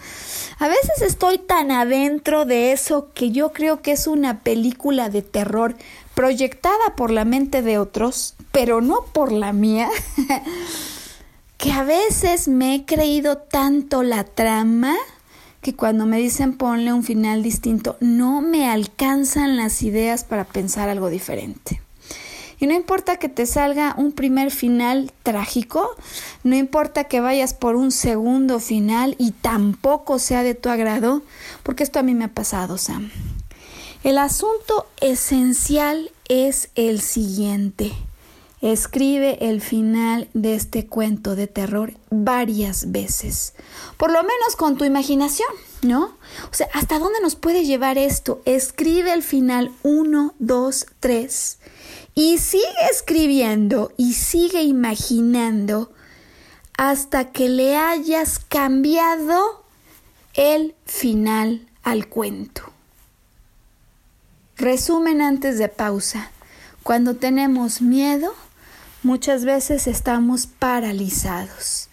[0.59, 5.23] A veces estoy tan adentro de eso que yo creo que es una película de
[5.23, 5.75] terror
[6.13, 9.89] proyectada por la mente de otros, pero no por la mía.
[11.57, 14.95] que a veces me he creído tanto la trama
[15.61, 20.87] que cuando me dicen ponle un final distinto, no me alcanzan las ideas para pensar
[20.87, 21.82] algo diferente.
[22.59, 25.89] Y no importa que te salga un primer final trágico,
[26.43, 31.21] no importa que vayas por un segundo final y tampoco sea de tu agrado,
[31.63, 33.11] porque esto a mí me ha pasado, Sam.
[34.03, 37.93] El asunto esencial es el siguiente.
[38.61, 43.53] Escribe el final de este cuento de terror varias veces,
[43.97, 45.49] por lo menos con tu imaginación,
[45.81, 46.17] ¿no?
[46.49, 48.41] O sea, ¿hasta dónde nos puede llevar esto?
[48.45, 51.59] Escribe el final uno, dos, tres
[52.15, 55.91] y sigue escribiendo y sigue imaginando
[56.77, 59.63] hasta que le hayas cambiado
[60.33, 62.63] el final al cuento.
[64.57, 66.31] Resumen antes de pausa.
[66.83, 68.33] Cuando tenemos miedo,
[69.03, 71.89] muchas veces estamos paralizados.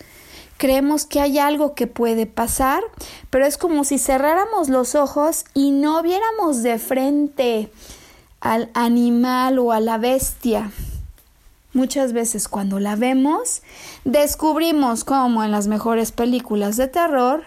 [0.56, 2.82] Creemos que hay algo que puede pasar,
[3.30, 7.70] pero es como si cerráramos los ojos y no viéramos de frente
[8.40, 10.70] al animal o a la bestia.
[11.72, 13.62] Muchas veces cuando la vemos,
[14.04, 17.44] descubrimos, como en las mejores películas de terror,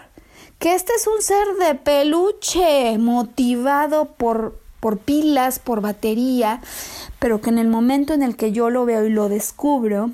[0.58, 6.62] que este es un ser de peluche motivado por, por pilas, por batería,
[7.18, 10.10] pero que en el momento en el que yo lo veo y lo descubro,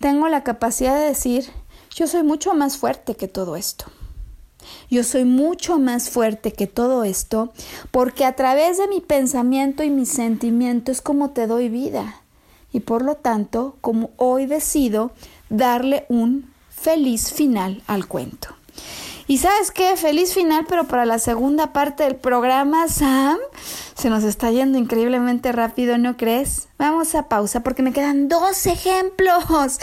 [0.00, 1.46] tengo la capacidad de decir,
[1.94, 3.86] yo soy mucho más fuerte que todo esto.
[4.90, 7.52] Yo soy mucho más fuerte que todo esto
[7.90, 12.22] porque a través de mi pensamiento y mi sentimiento es como te doy vida.
[12.72, 15.12] Y por lo tanto, como hoy decido
[15.48, 18.48] darle un feliz final al cuento.
[19.26, 23.38] Y sabes qué, feliz final, pero para la segunda parte del programa, Sam,
[23.94, 26.68] se nos está yendo increíblemente rápido, ¿no crees?
[26.78, 29.78] Vamos a pausa porque me quedan dos ejemplos,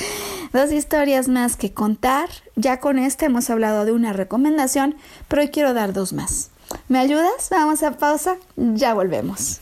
[0.53, 2.29] dos historias más que contar.
[2.61, 4.95] Ya con este hemos hablado de una recomendación,
[5.27, 6.51] pero hoy quiero dar dos más.
[6.89, 7.47] ¿Me ayudas?
[7.49, 9.59] Vamos a pausa, ya volvemos.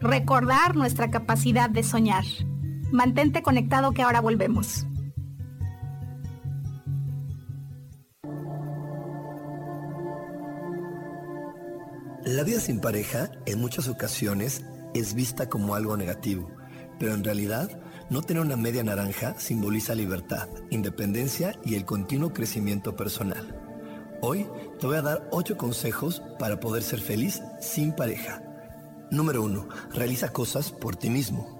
[0.00, 2.24] Recordar nuestra capacidad de soñar.
[2.92, 4.86] Mantente conectado que ahora volvemos.
[12.24, 14.64] La vida sin pareja en muchas ocasiones
[14.94, 16.50] es vista como algo negativo,
[16.98, 17.80] pero en realidad
[18.10, 23.56] no tener una media naranja simboliza libertad, independencia y el continuo crecimiento personal.
[24.20, 24.46] Hoy
[24.78, 28.42] te voy a dar 8 consejos para poder ser feliz sin pareja.
[29.10, 29.68] Número 1.
[29.94, 31.59] Realiza cosas por ti mismo.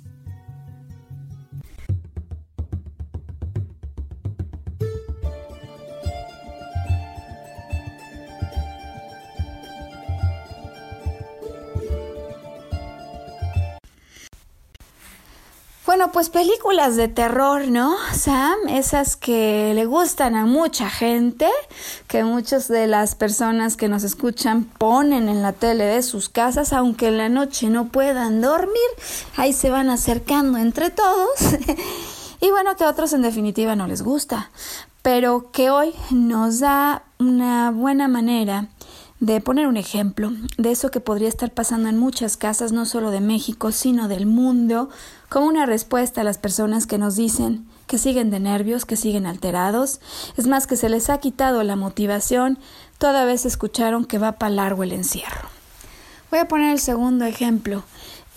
[15.91, 18.55] Bueno, pues películas de terror, ¿no, Sam?
[18.69, 21.49] Esas que le gustan a mucha gente,
[22.07, 26.71] que muchas de las personas que nos escuchan ponen en la tele de sus casas,
[26.71, 28.71] aunque en la noche no puedan dormir,
[29.35, 31.41] ahí se van acercando entre todos.
[32.39, 34.49] y bueno, que a otros en definitiva no les gusta,
[35.01, 38.69] pero que hoy nos da una buena manera
[39.21, 43.11] de poner un ejemplo de eso que podría estar pasando en muchas casas, no solo
[43.11, 44.89] de México, sino del mundo,
[45.29, 49.27] como una respuesta a las personas que nos dicen que siguen de nervios, que siguen
[49.27, 50.01] alterados,
[50.37, 52.57] es más que se les ha quitado la motivación,
[52.97, 55.49] toda vez escucharon que va para largo el encierro.
[56.31, 57.83] Voy a poner el segundo ejemplo,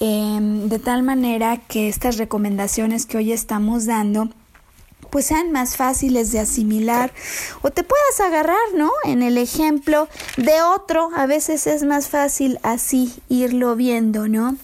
[0.00, 4.28] em, de tal manera que estas recomendaciones que hoy estamos dando
[5.14, 7.12] pues sean más fáciles de asimilar
[7.62, 8.90] o te puedas agarrar, ¿no?
[9.04, 14.56] En el ejemplo de otro, a veces es más fácil así irlo viendo, ¿no?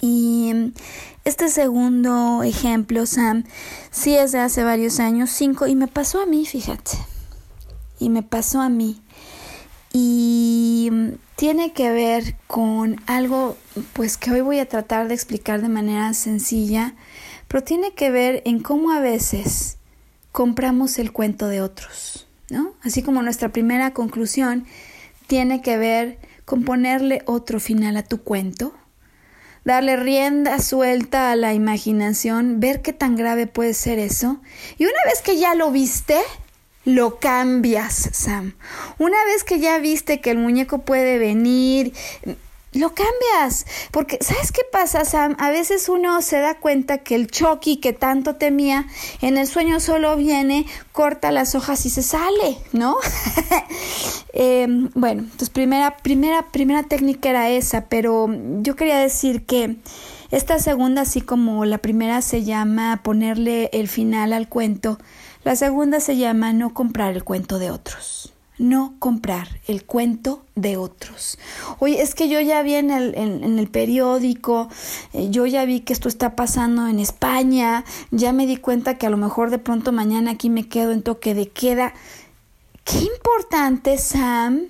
[0.00, 0.72] Y
[1.24, 3.44] este segundo ejemplo, Sam,
[3.92, 6.98] sí es de hace varios años, cinco, y me pasó a mí, fíjate.
[8.00, 9.00] Y me pasó a mí.
[9.92, 10.90] Y
[11.36, 13.56] tiene que ver con algo,
[13.92, 16.96] pues que hoy voy a tratar de explicar de manera sencilla
[17.52, 19.76] pero tiene que ver en cómo a veces
[20.32, 22.72] compramos el cuento de otros, ¿no?
[22.80, 24.64] Así como nuestra primera conclusión
[25.26, 28.72] tiene que ver con ponerle otro final a tu cuento,
[29.66, 34.40] darle rienda suelta a la imaginación, ver qué tan grave puede ser eso,
[34.78, 36.16] y una vez que ya lo viste,
[36.86, 38.54] lo cambias, Sam.
[38.98, 41.92] Una vez que ya viste que el muñeco puede venir,
[42.74, 43.66] lo cambias.
[43.90, 45.36] Porque, ¿sabes qué pasa, Sam?
[45.38, 48.86] A veces uno se da cuenta que el Chucky que tanto temía
[49.20, 52.96] en el sueño solo viene, corta las hojas y se sale, ¿no?
[54.32, 58.28] eh, bueno, entonces primera, primera, primera técnica era esa, pero
[58.60, 59.76] yo quería decir que
[60.30, 64.98] esta segunda, así como la primera se llama ponerle el final al cuento,
[65.44, 68.21] la segunda se llama no comprar el cuento de otros
[68.62, 71.36] no comprar el cuento de otros.
[71.80, 74.68] Oye, es que yo ya vi en el, periódico,
[75.12, 79.06] eh, yo ya vi que esto está pasando en España, ya me di cuenta que
[79.06, 81.92] a lo mejor de pronto mañana aquí me quedo en toque de queda.
[82.84, 84.68] Qué importante, Sam,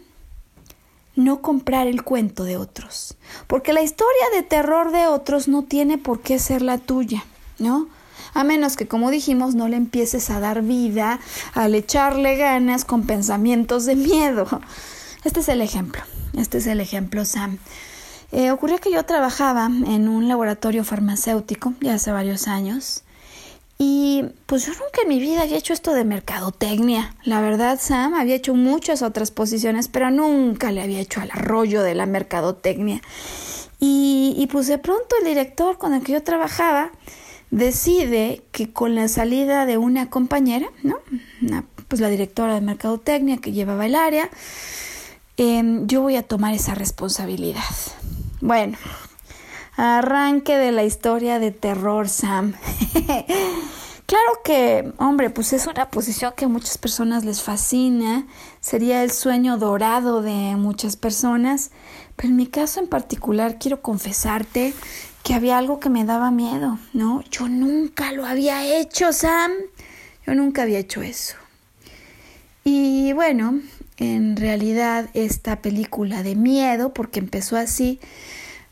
[1.15, 3.17] no comprar el cuento de otros,
[3.47, 7.25] porque la historia de terror de otros no tiene por qué ser la tuya,
[7.59, 7.89] ¿no?
[8.35, 11.21] A menos que, como dijimos, no le empieces a dar vida
[11.55, 14.47] al echarle ganas con pensamientos de miedo.
[15.25, 16.03] Este es el ejemplo,
[16.37, 17.59] este es el ejemplo, Sam.
[18.33, 23.05] Eh, ocurrió que yo trabajaba en un laboratorio farmacéutico ya hace varios años
[23.85, 27.17] y pues yo nunca en mi vida había hecho esto de mercadotecnia.
[27.25, 31.83] La verdad, Sam, había hecho muchas otras posiciones, pero nunca le había hecho al arroyo
[31.83, 33.03] de la mercadotecnia.
[33.81, 36.93] Y, y pues de pronto el director con el que yo trabajaba
[37.53, 40.97] decide que con la salida de una compañera, ¿no?
[41.87, 44.31] pues la directora de mercadotecnia que llevaba el área,
[45.37, 47.61] em, yo voy a tomar esa responsabilidad.
[48.41, 48.79] Bueno,
[49.77, 52.55] arranque de la historia de terror, Sam.
[54.07, 58.27] claro que, hombre, pues es una posición que a muchas personas les fascina,
[58.61, 61.71] sería el sueño dorado de muchas personas,
[62.17, 64.73] pero en mi caso en particular quiero confesarte
[65.23, 67.23] que había algo que me daba miedo, ¿no?
[67.31, 69.53] Yo nunca lo había hecho, Sam.
[70.27, 71.37] Yo nunca había hecho eso.
[72.65, 73.61] Y bueno,
[73.97, 78.01] en realidad esta película de miedo, porque empezó así,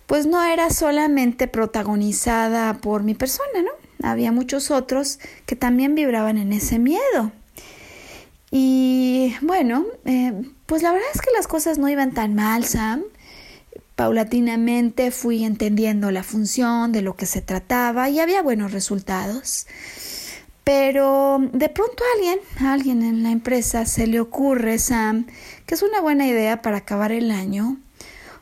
[0.07, 4.09] pues no era solamente protagonizada por mi persona, ¿no?
[4.09, 7.33] Había muchos otros que también vibraban en ese miedo.
[8.51, 10.33] Y bueno, eh,
[10.67, 13.03] pues la verdad es que las cosas no iban tan mal, Sam.
[14.01, 19.67] Paulatinamente fui entendiendo la función, de lo que se trataba y había buenos resultados.
[20.65, 25.27] Pero de pronto a alguien, a alguien en la empresa se le ocurre, Sam,
[25.67, 27.77] que es una buena idea para acabar el año,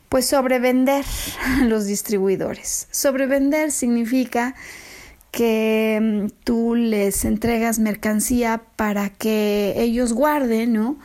[0.08, 1.04] pues sobrevender
[1.44, 2.86] a los distribuidores.
[2.92, 4.54] Sobrevender significa
[5.32, 11.00] que mm, tú les entregas mercancía para que ellos guarden, ¿no?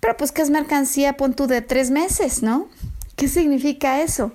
[0.00, 2.68] Pero pues que es mercancía, pon tú de tres meses, ¿no?
[3.16, 4.32] ¿Qué significa eso?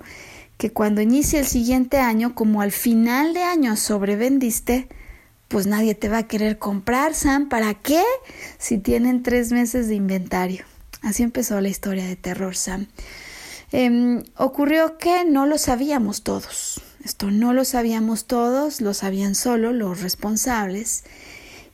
[0.56, 4.88] Que cuando inicie el siguiente año, como al final de año sobrevendiste,
[5.48, 7.48] pues nadie te va a querer comprar, Sam.
[7.48, 8.02] ¿Para qué?
[8.58, 10.64] Si tienen tres meses de inventario.
[11.02, 12.86] Así empezó la historia de terror, Sam.
[13.72, 16.82] Em, ocurrió que no lo sabíamos todos.
[17.04, 21.04] Esto no lo sabíamos todos, lo sabían solo los responsables.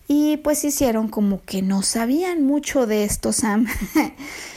[0.08, 3.66] Y pues hicieron como que no sabían mucho de esto, Sam.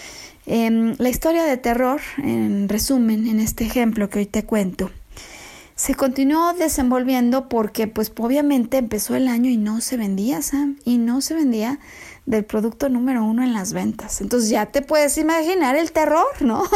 [0.51, 4.89] Em, la historia de terror, en resumen, en este ejemplo que hoy te cuento,
[5.75, 10.97] se continuó desenvolviendo porque pues obviamente empezó el año y no se vendía, Sam, y
[10.97, 11.77] no se vendía
[12.25, 14.21] del producto número uno en las ventas.
[14.21, 16.63] Entonces ya te puedes imaginar el terror, ¿no?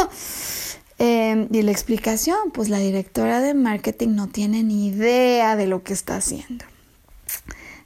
[1.00, 5.82] Em, y la explicación, pues la directora de marketing no tiene ni idea de lo
[5.82, 6.64] que está haciendo.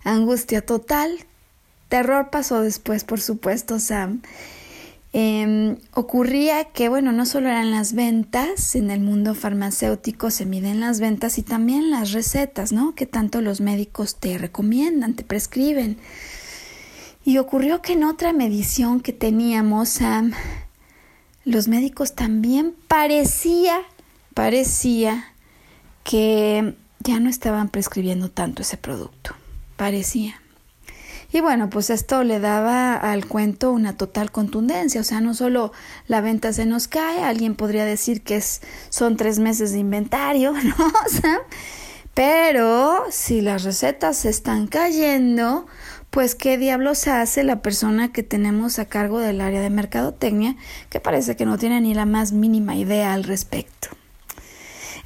[0.04, 1.24] Angustia total.
[1.88, 4.20] Terror pasó después, por supuesto, Sam.
[5.12, 10.80] Em, ocurría que, bueno, no solo eran las ventas, en el mundo farmacéutico se miden
[10.80, 12.94] las ventas y también las recetas, ¿no?
[12.94, 15.96] Que tanto los médicos te recomiendan, te prescriben.
[17.24, 19.98] Y ocurrió que en otra medición que teníamos,
[21.44, 23.80] los médicos también parecía,
[24.34, 25.32] parecía
[26.04, 29.34] que ya no estaban prescribiendo tanto ese producto.
[29.76, 30.40] Parecía.
[31.30, 35.72] Y bueno, pues esto le daba al cuento una total contundencia, o sea, no solo
[36.06, 40.52] la venta se nos cae, alguien podría decir que es, son tres meses de inventario,
[40.64, 40.74] ¿no?
[40.86, 41.38] O sea,
[42.14, 45.66] pero si las recetas se están cayendo,
[46.10, 50.56] pues qué diablos hace la persona que tenemos a cargo del área de mercadotecnia,
[50.88, 53.97] que parece que no tiene ni la más mínima idea al respecto.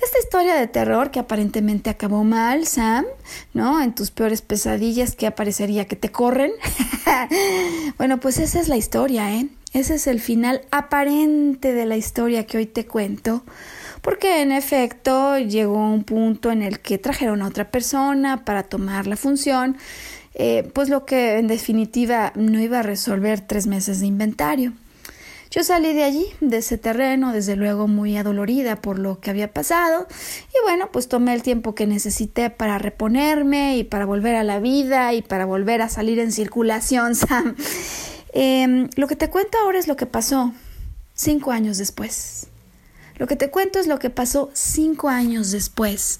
[0.03, 3.05] Esta historia de terror que aparentemente acabó mal, Sam,
[3.55, 3.81] ¿no?
[3.81, 6.51] En tus peores pesadillas que aparecería que te corren.
[7.99, 9.49] bueno, pues esa es la historia, ¿eh?
[9.73, 13.45] Ese es el final aparente de la historia que hoy te cuento.
[14.01, 19.07] Porque en efecto llegó un punto en el que trajeron a otra persona para tomar
[19.07, 19.77] la función,
[20.35, 24.73] eh, pues lo que en definitiva no iba a resolver tres meses de inventario.
[25.53, 29.53] Yo salí de allí, de ese terreno, desde luego muy adolorida por lo que había
[29.53, 30.07] pasado,
[30.49, 34.61] y bueno, pues tomé el tiempo que necesité para reponerme y para volver a la
[34.61, 37.55] vida y para volver a salir en circulación, Sam.
[38.33, 40.55] Em, lo que te cuento ahora es lo que pasó
[41.13, 42.47] cinco años después.
[43.19, 46.19] Lo que te cuento es lo que pasó cinco años después.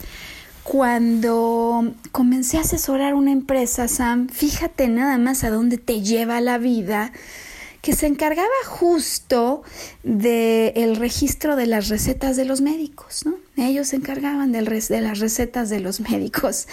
[0.63, 6.59] Cuando comencé a asesorar una empresa, Sam, fíjate nada más a dónde te lleva la
[6.59, 7.13] vida,
[7.83, 9.63] que se encargaba justo
[10.05, 13.35] del registro de las recetas de los médicos, ¿no?
[13.57, 16.69] Ellos se encargaban de las recetas de los médicos.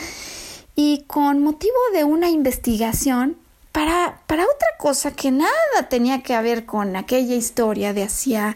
[0.76, 3.38] Y con motivo de una investigación,
[3.72, 8.56] para, para otra cosa que nada tenía que ver con aquella historia de hacía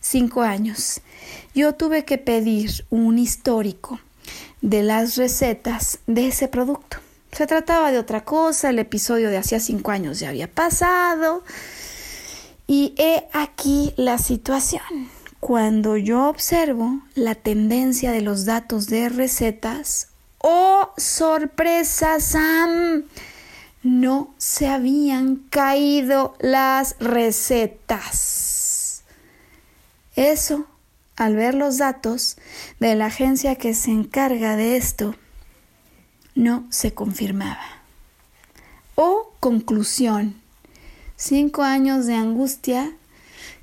[0.00, 1.00] cinco años,
[1.54, 4.00] yo tuve que pedir un histórico
[4.60, 6.98] de las recetas de ese producto.
[7.30, 11.44] Se trataba de otra cosa, el episodio de hacía cinco años ya había pasado.
[12.74, 15.10] Y he aquí la situación.
[15.40, 20.08] Cuando yo observo la tendencia de los datos de recetas,
[20.38, 23.02] ¡oh sorpresa, Sam!
[23.82, 28.22] No se habían caído las recetas.
[30.16, 30.64] Eso
[31.16, 32.38] al ver los datos
[32.80, 35.14] de la agencia que se encarga de esto,
[36.34, 37.82] no se confirmaba.
[38.94, 40.41] O conclusión,
[41.22, 42.92] cinco años de angustia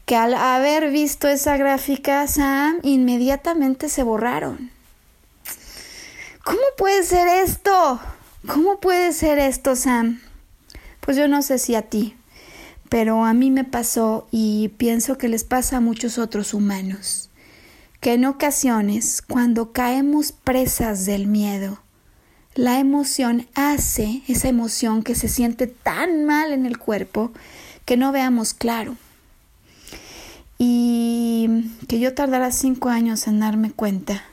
[0.05, 4.71] que al haber visto esa gráfica, Sam, inmediatamente se borraron.
[6.45, 7.99] ¿Cómo puede ser esto?
[8.47, 10.21] ¿Cómo puede ser esto, Sam?
[11.01, 12.15] Pues yo no sé si a ti,
[12.87, 17.29] pero a mí me pasó y pienso que les pasa a muchos otros humanos
[17.99, 21.81] que en ocasiones, cuando caemos presas del miedo,
[22.59, 27.31] la emoción hace esa emoción que se siente tan mal en el cuerpo
[27.85, 28.97] que no veamos claro.
[30.57, 34.25] Y que yo tardara cinco años en darme cuenta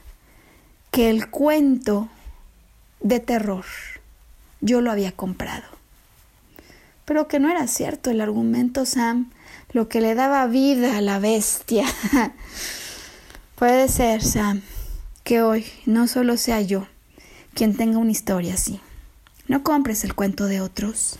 [0.90, 2.08] que el cuento
[2.98, 3.64] de terror
[4.60, 5.68] yo lo había comprado.
[7.04, 9.30] Pero que no era cierto el argumento Sam,
[9.70, 11.86] lo que le daba vida a la bestia.
[13.54, 14.62] Puede ser, Sam,
[15.22, 16.88] que hoy no solo sea yo
[17.56, 18.80] quien tenga una historia así.
[19.48, 21.16] No compres el cuento de otros.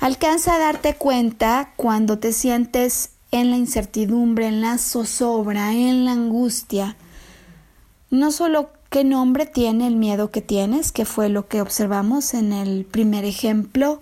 [0.00, 6.12] Alcanza a darte cuenta cuando te sientes en la incertidumbre, en la zozobra, en la
[6.12, 6.96] angustia.
[8.10, 12.52] No solo qué nombre tiene el miedo que tienes, que fue lo que observamos en
[12.52, 14.00] el primer ejemplo,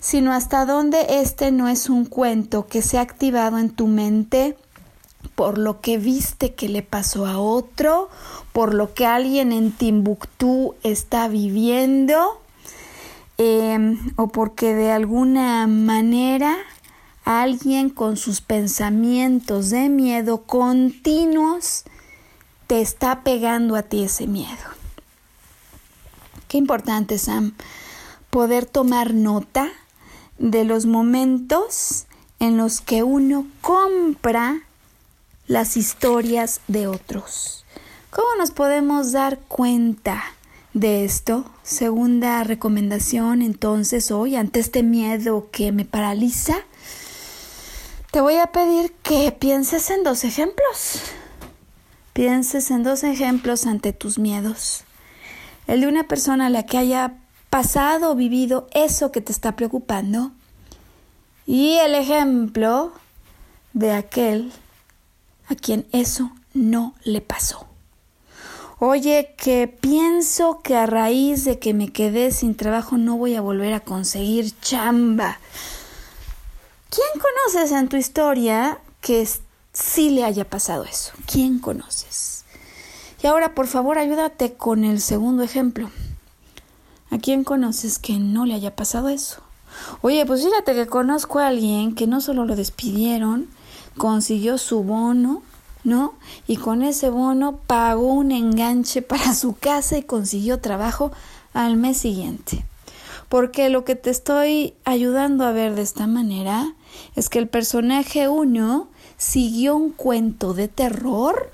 [0.00, 4.56] sino hasta dónde este no es un cuento que se ha activado en tu mente
[5.34, 8.08] por lo que viste que le pasó a otro,
[8.52, 12.40] por lo que alguien en Timbuktu está viviendo,
[13.36, 16.56] em, o porque de alguna manera
[17.24, 21.84] alguien con sus pensamientos de miedo continuos
[22.66, 24.78] te está pegando a ti ese miedo.
[26.48, 27.54] Qué importante, Sam,
[28.30, 29.68] poder tomar nota
[30.38, 32.06] de los momentos
[32.40, 34.62] en los que uno compra
[35.48, 37.64] las historias de otros.
[38.10, 40.22] ¿Cómo nos podemos dar cuenta
[40.74, 41.44] de esto?
[41.62, 46.54] Segunda recomendación entonces hoy, ante este miedo que me paraliza,
[48.12, 51.00] te voy a pedir que pienses en dos ejemplos.
[52.12, 54.84] Pienses en dos ejemplos ante tus miedos.
[55.66, 57.14] El de una persona a la que haya
[57.48, 60.32] pasado o vivido eso que te está preocupando.
[61.46, 62.92] Y el ejemplo
[63.72, 64.52] de aquel
[65.48, 67.66] a quien eso no le pasó.
[68.80, 73.40] Oye, que pienso que a raíz de que me quedé sin trabajo no voy a
[73.40, 75.40] volver a conseguir chamba.
[76.90, 79.28] ¿Quién conoces en tu historia que
[79.72, 81.12] sí le haya pasado eso?
[81.26, 82.44] ¿Quién conoces?
[83.22, 85.90] Y ahora, por favor, ayúdate con el segundo ejemplo.
[87.10, 89.42] ¿A quién conoces que no le haya pasado eso?
[90.02, 93.48] Oye, pues fíjate que conozco a alguien que no solo lo despidieron,
[93.98, 95.42] consiguió su bono,
[95.84, 96.14] ¿no?
[96.46, 101.12] Y con ese bono pagó un enganche para su casa y consiguió trabajo
[101.52, 102.64] al mes siguiente.
[103.28, 106.74] Porque lo que te estoy ayudando a ver de esta manera
[107.14, 108.88] es que el personaje 1
[109.18, 111.52] siguió un cuento de terror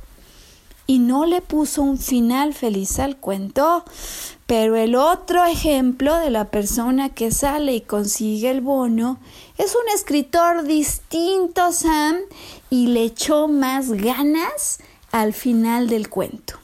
[0.87, 3.85] y no le puso un final feliz al cuento,
[4.47, 9.19] pero el otro ejemplo de la persona que sale y consigue el bono
[9.59, 12.17] es un escritor distinto, Sam,
[12.71, 14.79] y le echó más ganas
[15.13, 16.59] al final del cuento.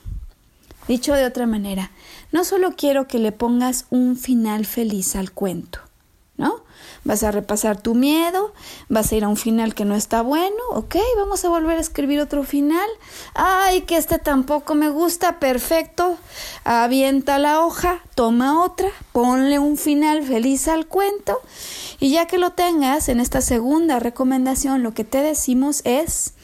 [0.89, 1.93] Dicho de otra manera,
[2.33, 5.81] no solo quiero que le pongas un final feliz al cuento,
[6.37, 6.65] ¿no?
[7.03, 8.53] Vas a repasar tu miedo,
[8.89, 11.81] vas a ir a un final que no está bueno, ok, vamos a volver a
[11.81, 12.89] escribir otro final.
[13.35, 16.19] Ay, que este tampoco me gusta, perfecto.
[16.65, 21.41] Avienta la hoja, toma otra, ponle un final feliz al cuento
[22.01, 26.35] y ya que lo tengas, en esta segunda recomendación lo que te decimos es,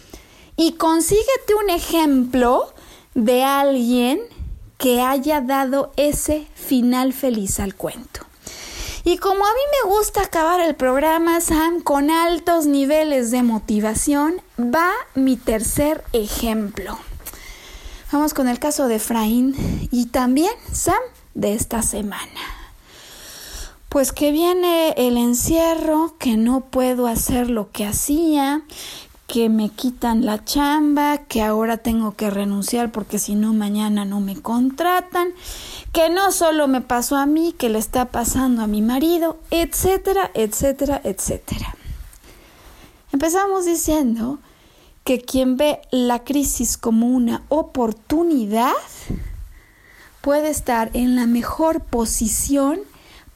[0.57, 2.73] y consíguete un ejemplo
[3.15, 4.21] de alguien
[4.79, 8.21] que haya dado ese final feliz al cuento.
[9.09, 14.43] Y como a mí me gusta acabar el programa, Sam, con altos niveles de motivación,
[14.59, 16.99] va mi tercer ejemplo.
[18.11, 19.55] Vamos con el caso de Efraín
[19.93, 20.99] y también, Sam,
[21.35, 22.41] de esta semana.
[23.89, 28.63] Pues que viene el encierro, que no puedo hacer lo que hacía,
[29.27, 34.21] que me quitan la chamba, que ahora tengo que renunciar porque si no mañana no
[34.21, 35.31] me contratan,
[35.93, 40.31] que no solo me pasó a mí, que le está pasando a mi marido, etcétera,
[40.35, 41.75] etcétera, etcétera.
[43.13, 44.39] Empezamos diciendo
[45.03, 48.73] que quien ve la crisis como una oportunidad
[50.21, 52.81] puede estar en la mejor posición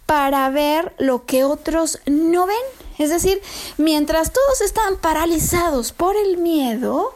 [0.07, 2.57] para ver lo que otros no ven.
[3.01, 3.41] Es decir,
[3.79, 7.15] mientras todos están paralizados por el miedo,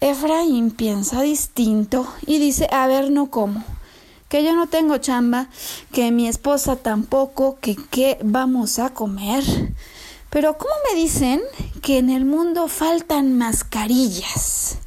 [0.00, 3.62] Efraín piensa distinto y dice, a ver, no como,
[4.30, 5.48] que yo no tengo chamba,
[5.92, 9.44] que mi esposa tampoco, que qué vamos a comer.
[10.30, 11.42] Pero ¿cómo me dicen
[11.82, 14.78] que en el mundo faltan mascarillas?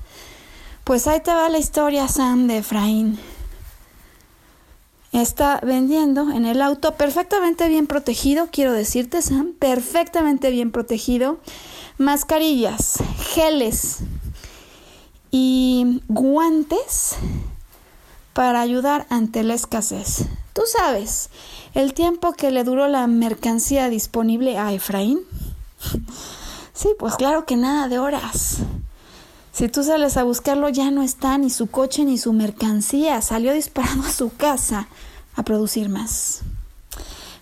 [0.84, 3.20] Pues ahí te va la historia, Sam, de Efraín
[5.12, 11.40] está vendiendo en el auto perfectamente bien protegido, quiero decirte, Sam, perfectamente bien protegido,
[11.98, 13.00] mascarillas,
[13.34, 14.00] geles
[15.32, 17.16] y guantes
[18.34, 20.26] para ayudar ante la escasez.
[20.54, 21.30] Tú sabes,
[21.74, 25.22] el tiempo que le duró la mercancía disponible a Efraín.
[26.74, 28.58] Sí, pues claro que nada de horas.
[29.52, 33.22] Si tú sales a buscarlo, ya no está ni su coche ni su mercancía.
[33.22, 34.88] Salió disparando a su casa
[35.36, 36.42] a producir más.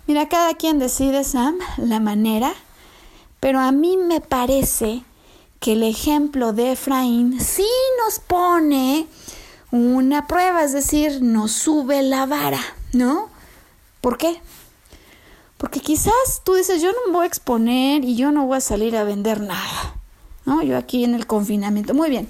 [0.07, 2.53] Mira, cada quien decide, Sam, la manera,
[3.39, 5.03] pero a mí me parece
[5.60, 7.68] que el ejemplo de Efraín sí
[8.03, 9.05] nos pone
[9.72, 13.30] una prueba, es decir, nos sube la vara, ¿no?
[14.01, 14.41] ¿Por qué?
[15.57, 18.62] Porque quizás tú dices, yo no me voy a exponer y yo no voy a
[18.62, 19.99] salir a vender nada.
[20.64, 21.93] Yo aquí en el confinamiento.
[21.93, 22.28] Muy bien.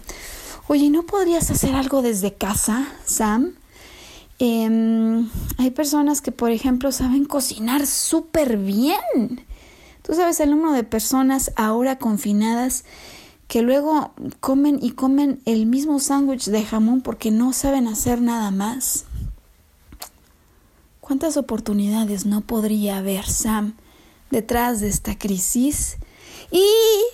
[0.67, 3.53] Oye, ¿no podrías hacer algo desde casa, Sam?
[4.38, 9.45] Em, hay personas que, por ejemplo, saben cocinar súper bien.
[10.03, 12.86] Tú sabes el número de personas ahora confinadas
[13.47, 18.51] que luego comen y comen el mismo sándwich de jamón porque no saben hacer nada
[18.51, 19.05] más.
[21.01, 23.74] ¿Cuántas oportunidades no podría haber, Sam,
[24.30, 25.97] detrás de esta crisis?
[26.52, 26.68] Y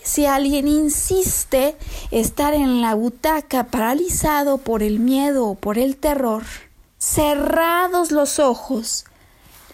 [0.04, 1.76] si alguien insiste
[2.12, 6.44] estar en la butaca paralizado por el miedo o por el terror,
[6.98, 9.06] cerrados los ojos,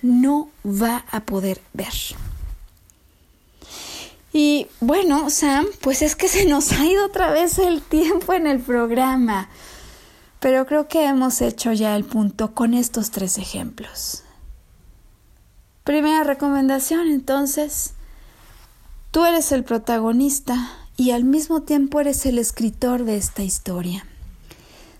[0.01, 1.93] no va a poder ver.
[4.33, 8.47] Y bueno, Sam, pues es que se nos ha ido otra vez el tiempo en
[8.47, 9.49] el programa.
[10.39, 14.23] Pero creo que hemos hecho ya el punto con estos tres ejemplos.
[15.83, 17.93] Primera recomendación, entonces,
[19.11, 24.05] Tú eres el protagonista y al mismo tiempo eres el escritor de esta historia.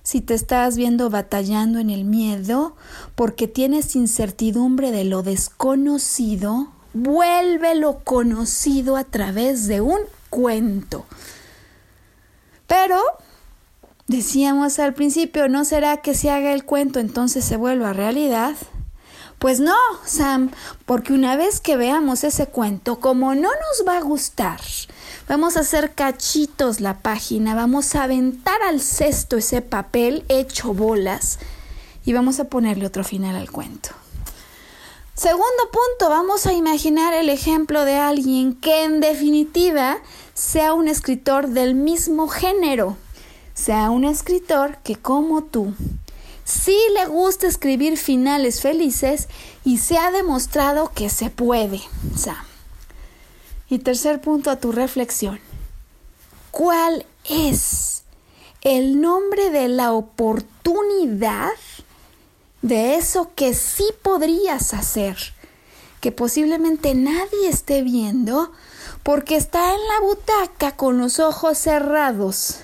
[0.04, 2.76] Si te estás viendo batallando en el miedo
[3.16, 10.00] porque tienes incertidumbre de lo desconocido, vuelve lo conocido a través de un
[10.30, 11.06] cuento.
[12.68, 13.00] Pero,
[14.08, 18.56] decíamos al principio, ¿no será que se haga el cuento entonces se vuelva realidad?
[19.42, 19.76] Pues no,
[20.06, 20.52] Sam,
[20.86, 24.60] porque una vez que veamos ese cuento, como no nos va a gustar,
[25.28, 31.40] vamos a hacer cachitos la página, vamos a aventar al cesto ese papel hecho bolas
[32.06, 33.90] y vamos a ponerle otro final al cuento.
[35.16, 39.98] Segundo punto, vamos a imaginar el ejemplo de alguien que en definitiva
[40.36, 42.96] sea un escritor del mismo género,
[43.56, 45.74] sea un escritor que como tú
[46.44, 49.28] sí le gusta escribir finales felices
[49.64, 51.82] y se ha demostrado que se puede,
[52.16, 52.44] Sam.
[53.70, 55.40] Y tercer punto a tu reflexión.
[56.52, 58.04] ¿Cuál es
[58.62, 61.52] el nombre de la oportunidad
[62.62, 65.18] de eso que sí podrías hacer,
[66.00, 68.52] que posiblemente nadie esté viendo
[69.04, 72.60] porque está en la butaca con los ojos cerrados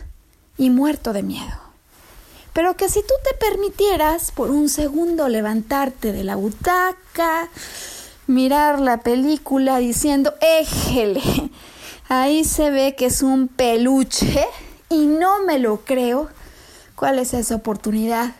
[0.57, 1.66] y muerto de miedo?
[2.58, 7.49] Pero que si tú te permitieras por un segundo levantarte de la butaca,
[8.26, 11.22] mirar la película diciendo, éjele,
[12.10, 14.43] ahí se ve que es un peluche
[14.89, 16.30] y no me lo creo.
[16.95, 18.34] ¿Cuál es esa oportunidad?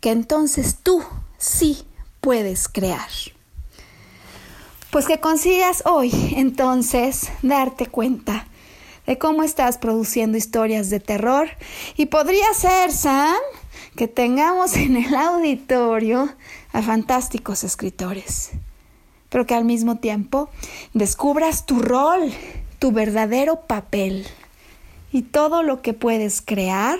[0.00, 1.02] Que entonces tú
[1.38, 1.86] sí
[2.20, 3.08] puedes crear.
[4.90, 8.48] Pues que consigas hoy entonces darte cuenta
[9.06, 11.48] de cómo estás produciendo historias de terror.
[11.96, 13.36] Y podría ser, Sam,
[13.96, 16.28] que tengamos en el auditorio
[16.72, 18.50] a fantásticos escritores,
[19.28, 20.50] pero que al mismo tiempo
[20.92, 22.32] descubras tu rol,
[22.78, 24.26] tu verdadero papel
[25.12, 26.98] y todo lo que puedes crear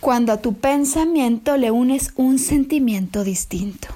[0.00, 3.88] cuando a tu pensamiento le unes un sentimiento distinto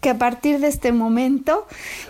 [0.00, 1.66] que a partir de este momento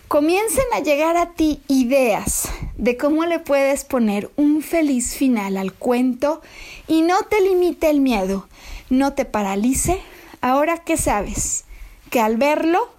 [0.08, 5.72] comiencen a llegar a ti ideas de cómo le puedes poner un feliz final al
[5.72, 6.42] cuento
[6.86, 8.46] y no te limite el miedo,
[8.90, 10.00] no te paralice,
[10.40, 11.64] ahora que sabes
[12.10, 12.90] que al verlo,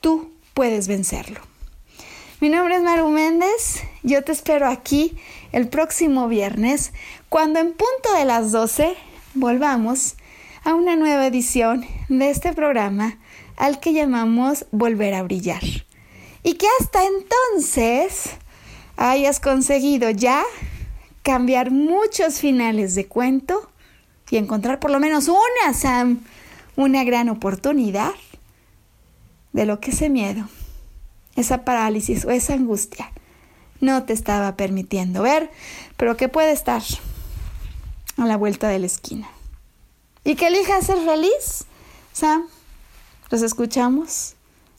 [0.00, 1.40] tú puedes vencerlo.
[2.40, 5.14] Mi nombre es Maru Méndez, yo te espero aquí
[5.52, 6.92] el próximo viernes,
[7.28, 8.96] cuando en punto de las 12
[9.34, 10.16] volvamos
[10.64, 13.18] a una nueva edición de este programa
[13.60, 15.62] al que llamamos volver a brillar.
[16.42, 18.30] Y que hasta entonces
[18.96, 20.42] hayas conseguido ya
[21.22, 23.70] cambiar muchos finales de cuento
[24.30, 26.20] y encontrar por lo menos una, Sam,
[26.74, 28.14] una gran oportunidad
[29.52, 30.48] de lo que ese miedo,
[31.36, 33.12] esa parálisis o esa angustia
[33.80, 35.50] no te estaba permitiendo ver,
[35.98, 36.82] pero que puede estar
[38.16, 39.28] a la vuelta de la esquina.
[40.24, 41.66] Y que elijas ser feliz,
[42.14, 42.46] Sam.
[43.30, 44.34] Los escuchamos,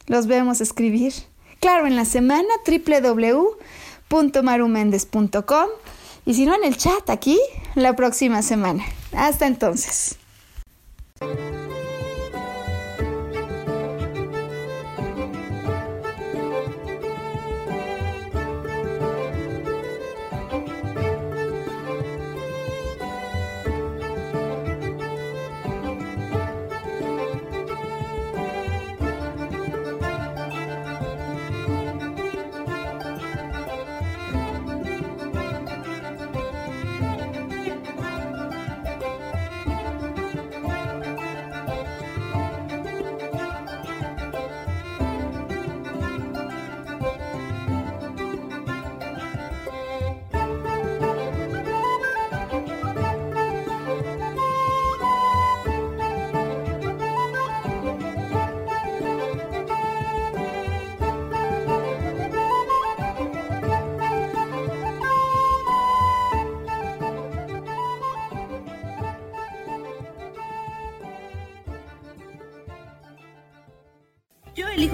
[0.07, 1.13] los vemos escribir.
[1.59, 2.49] Claro, en la semana
[4.09, 5.67] www.marumendez.com
[6.25, 7.39] y si no en el chat aquí
[7.75, 8.83] la próxima semana.
[9.13, 10.17] Hasta entonces.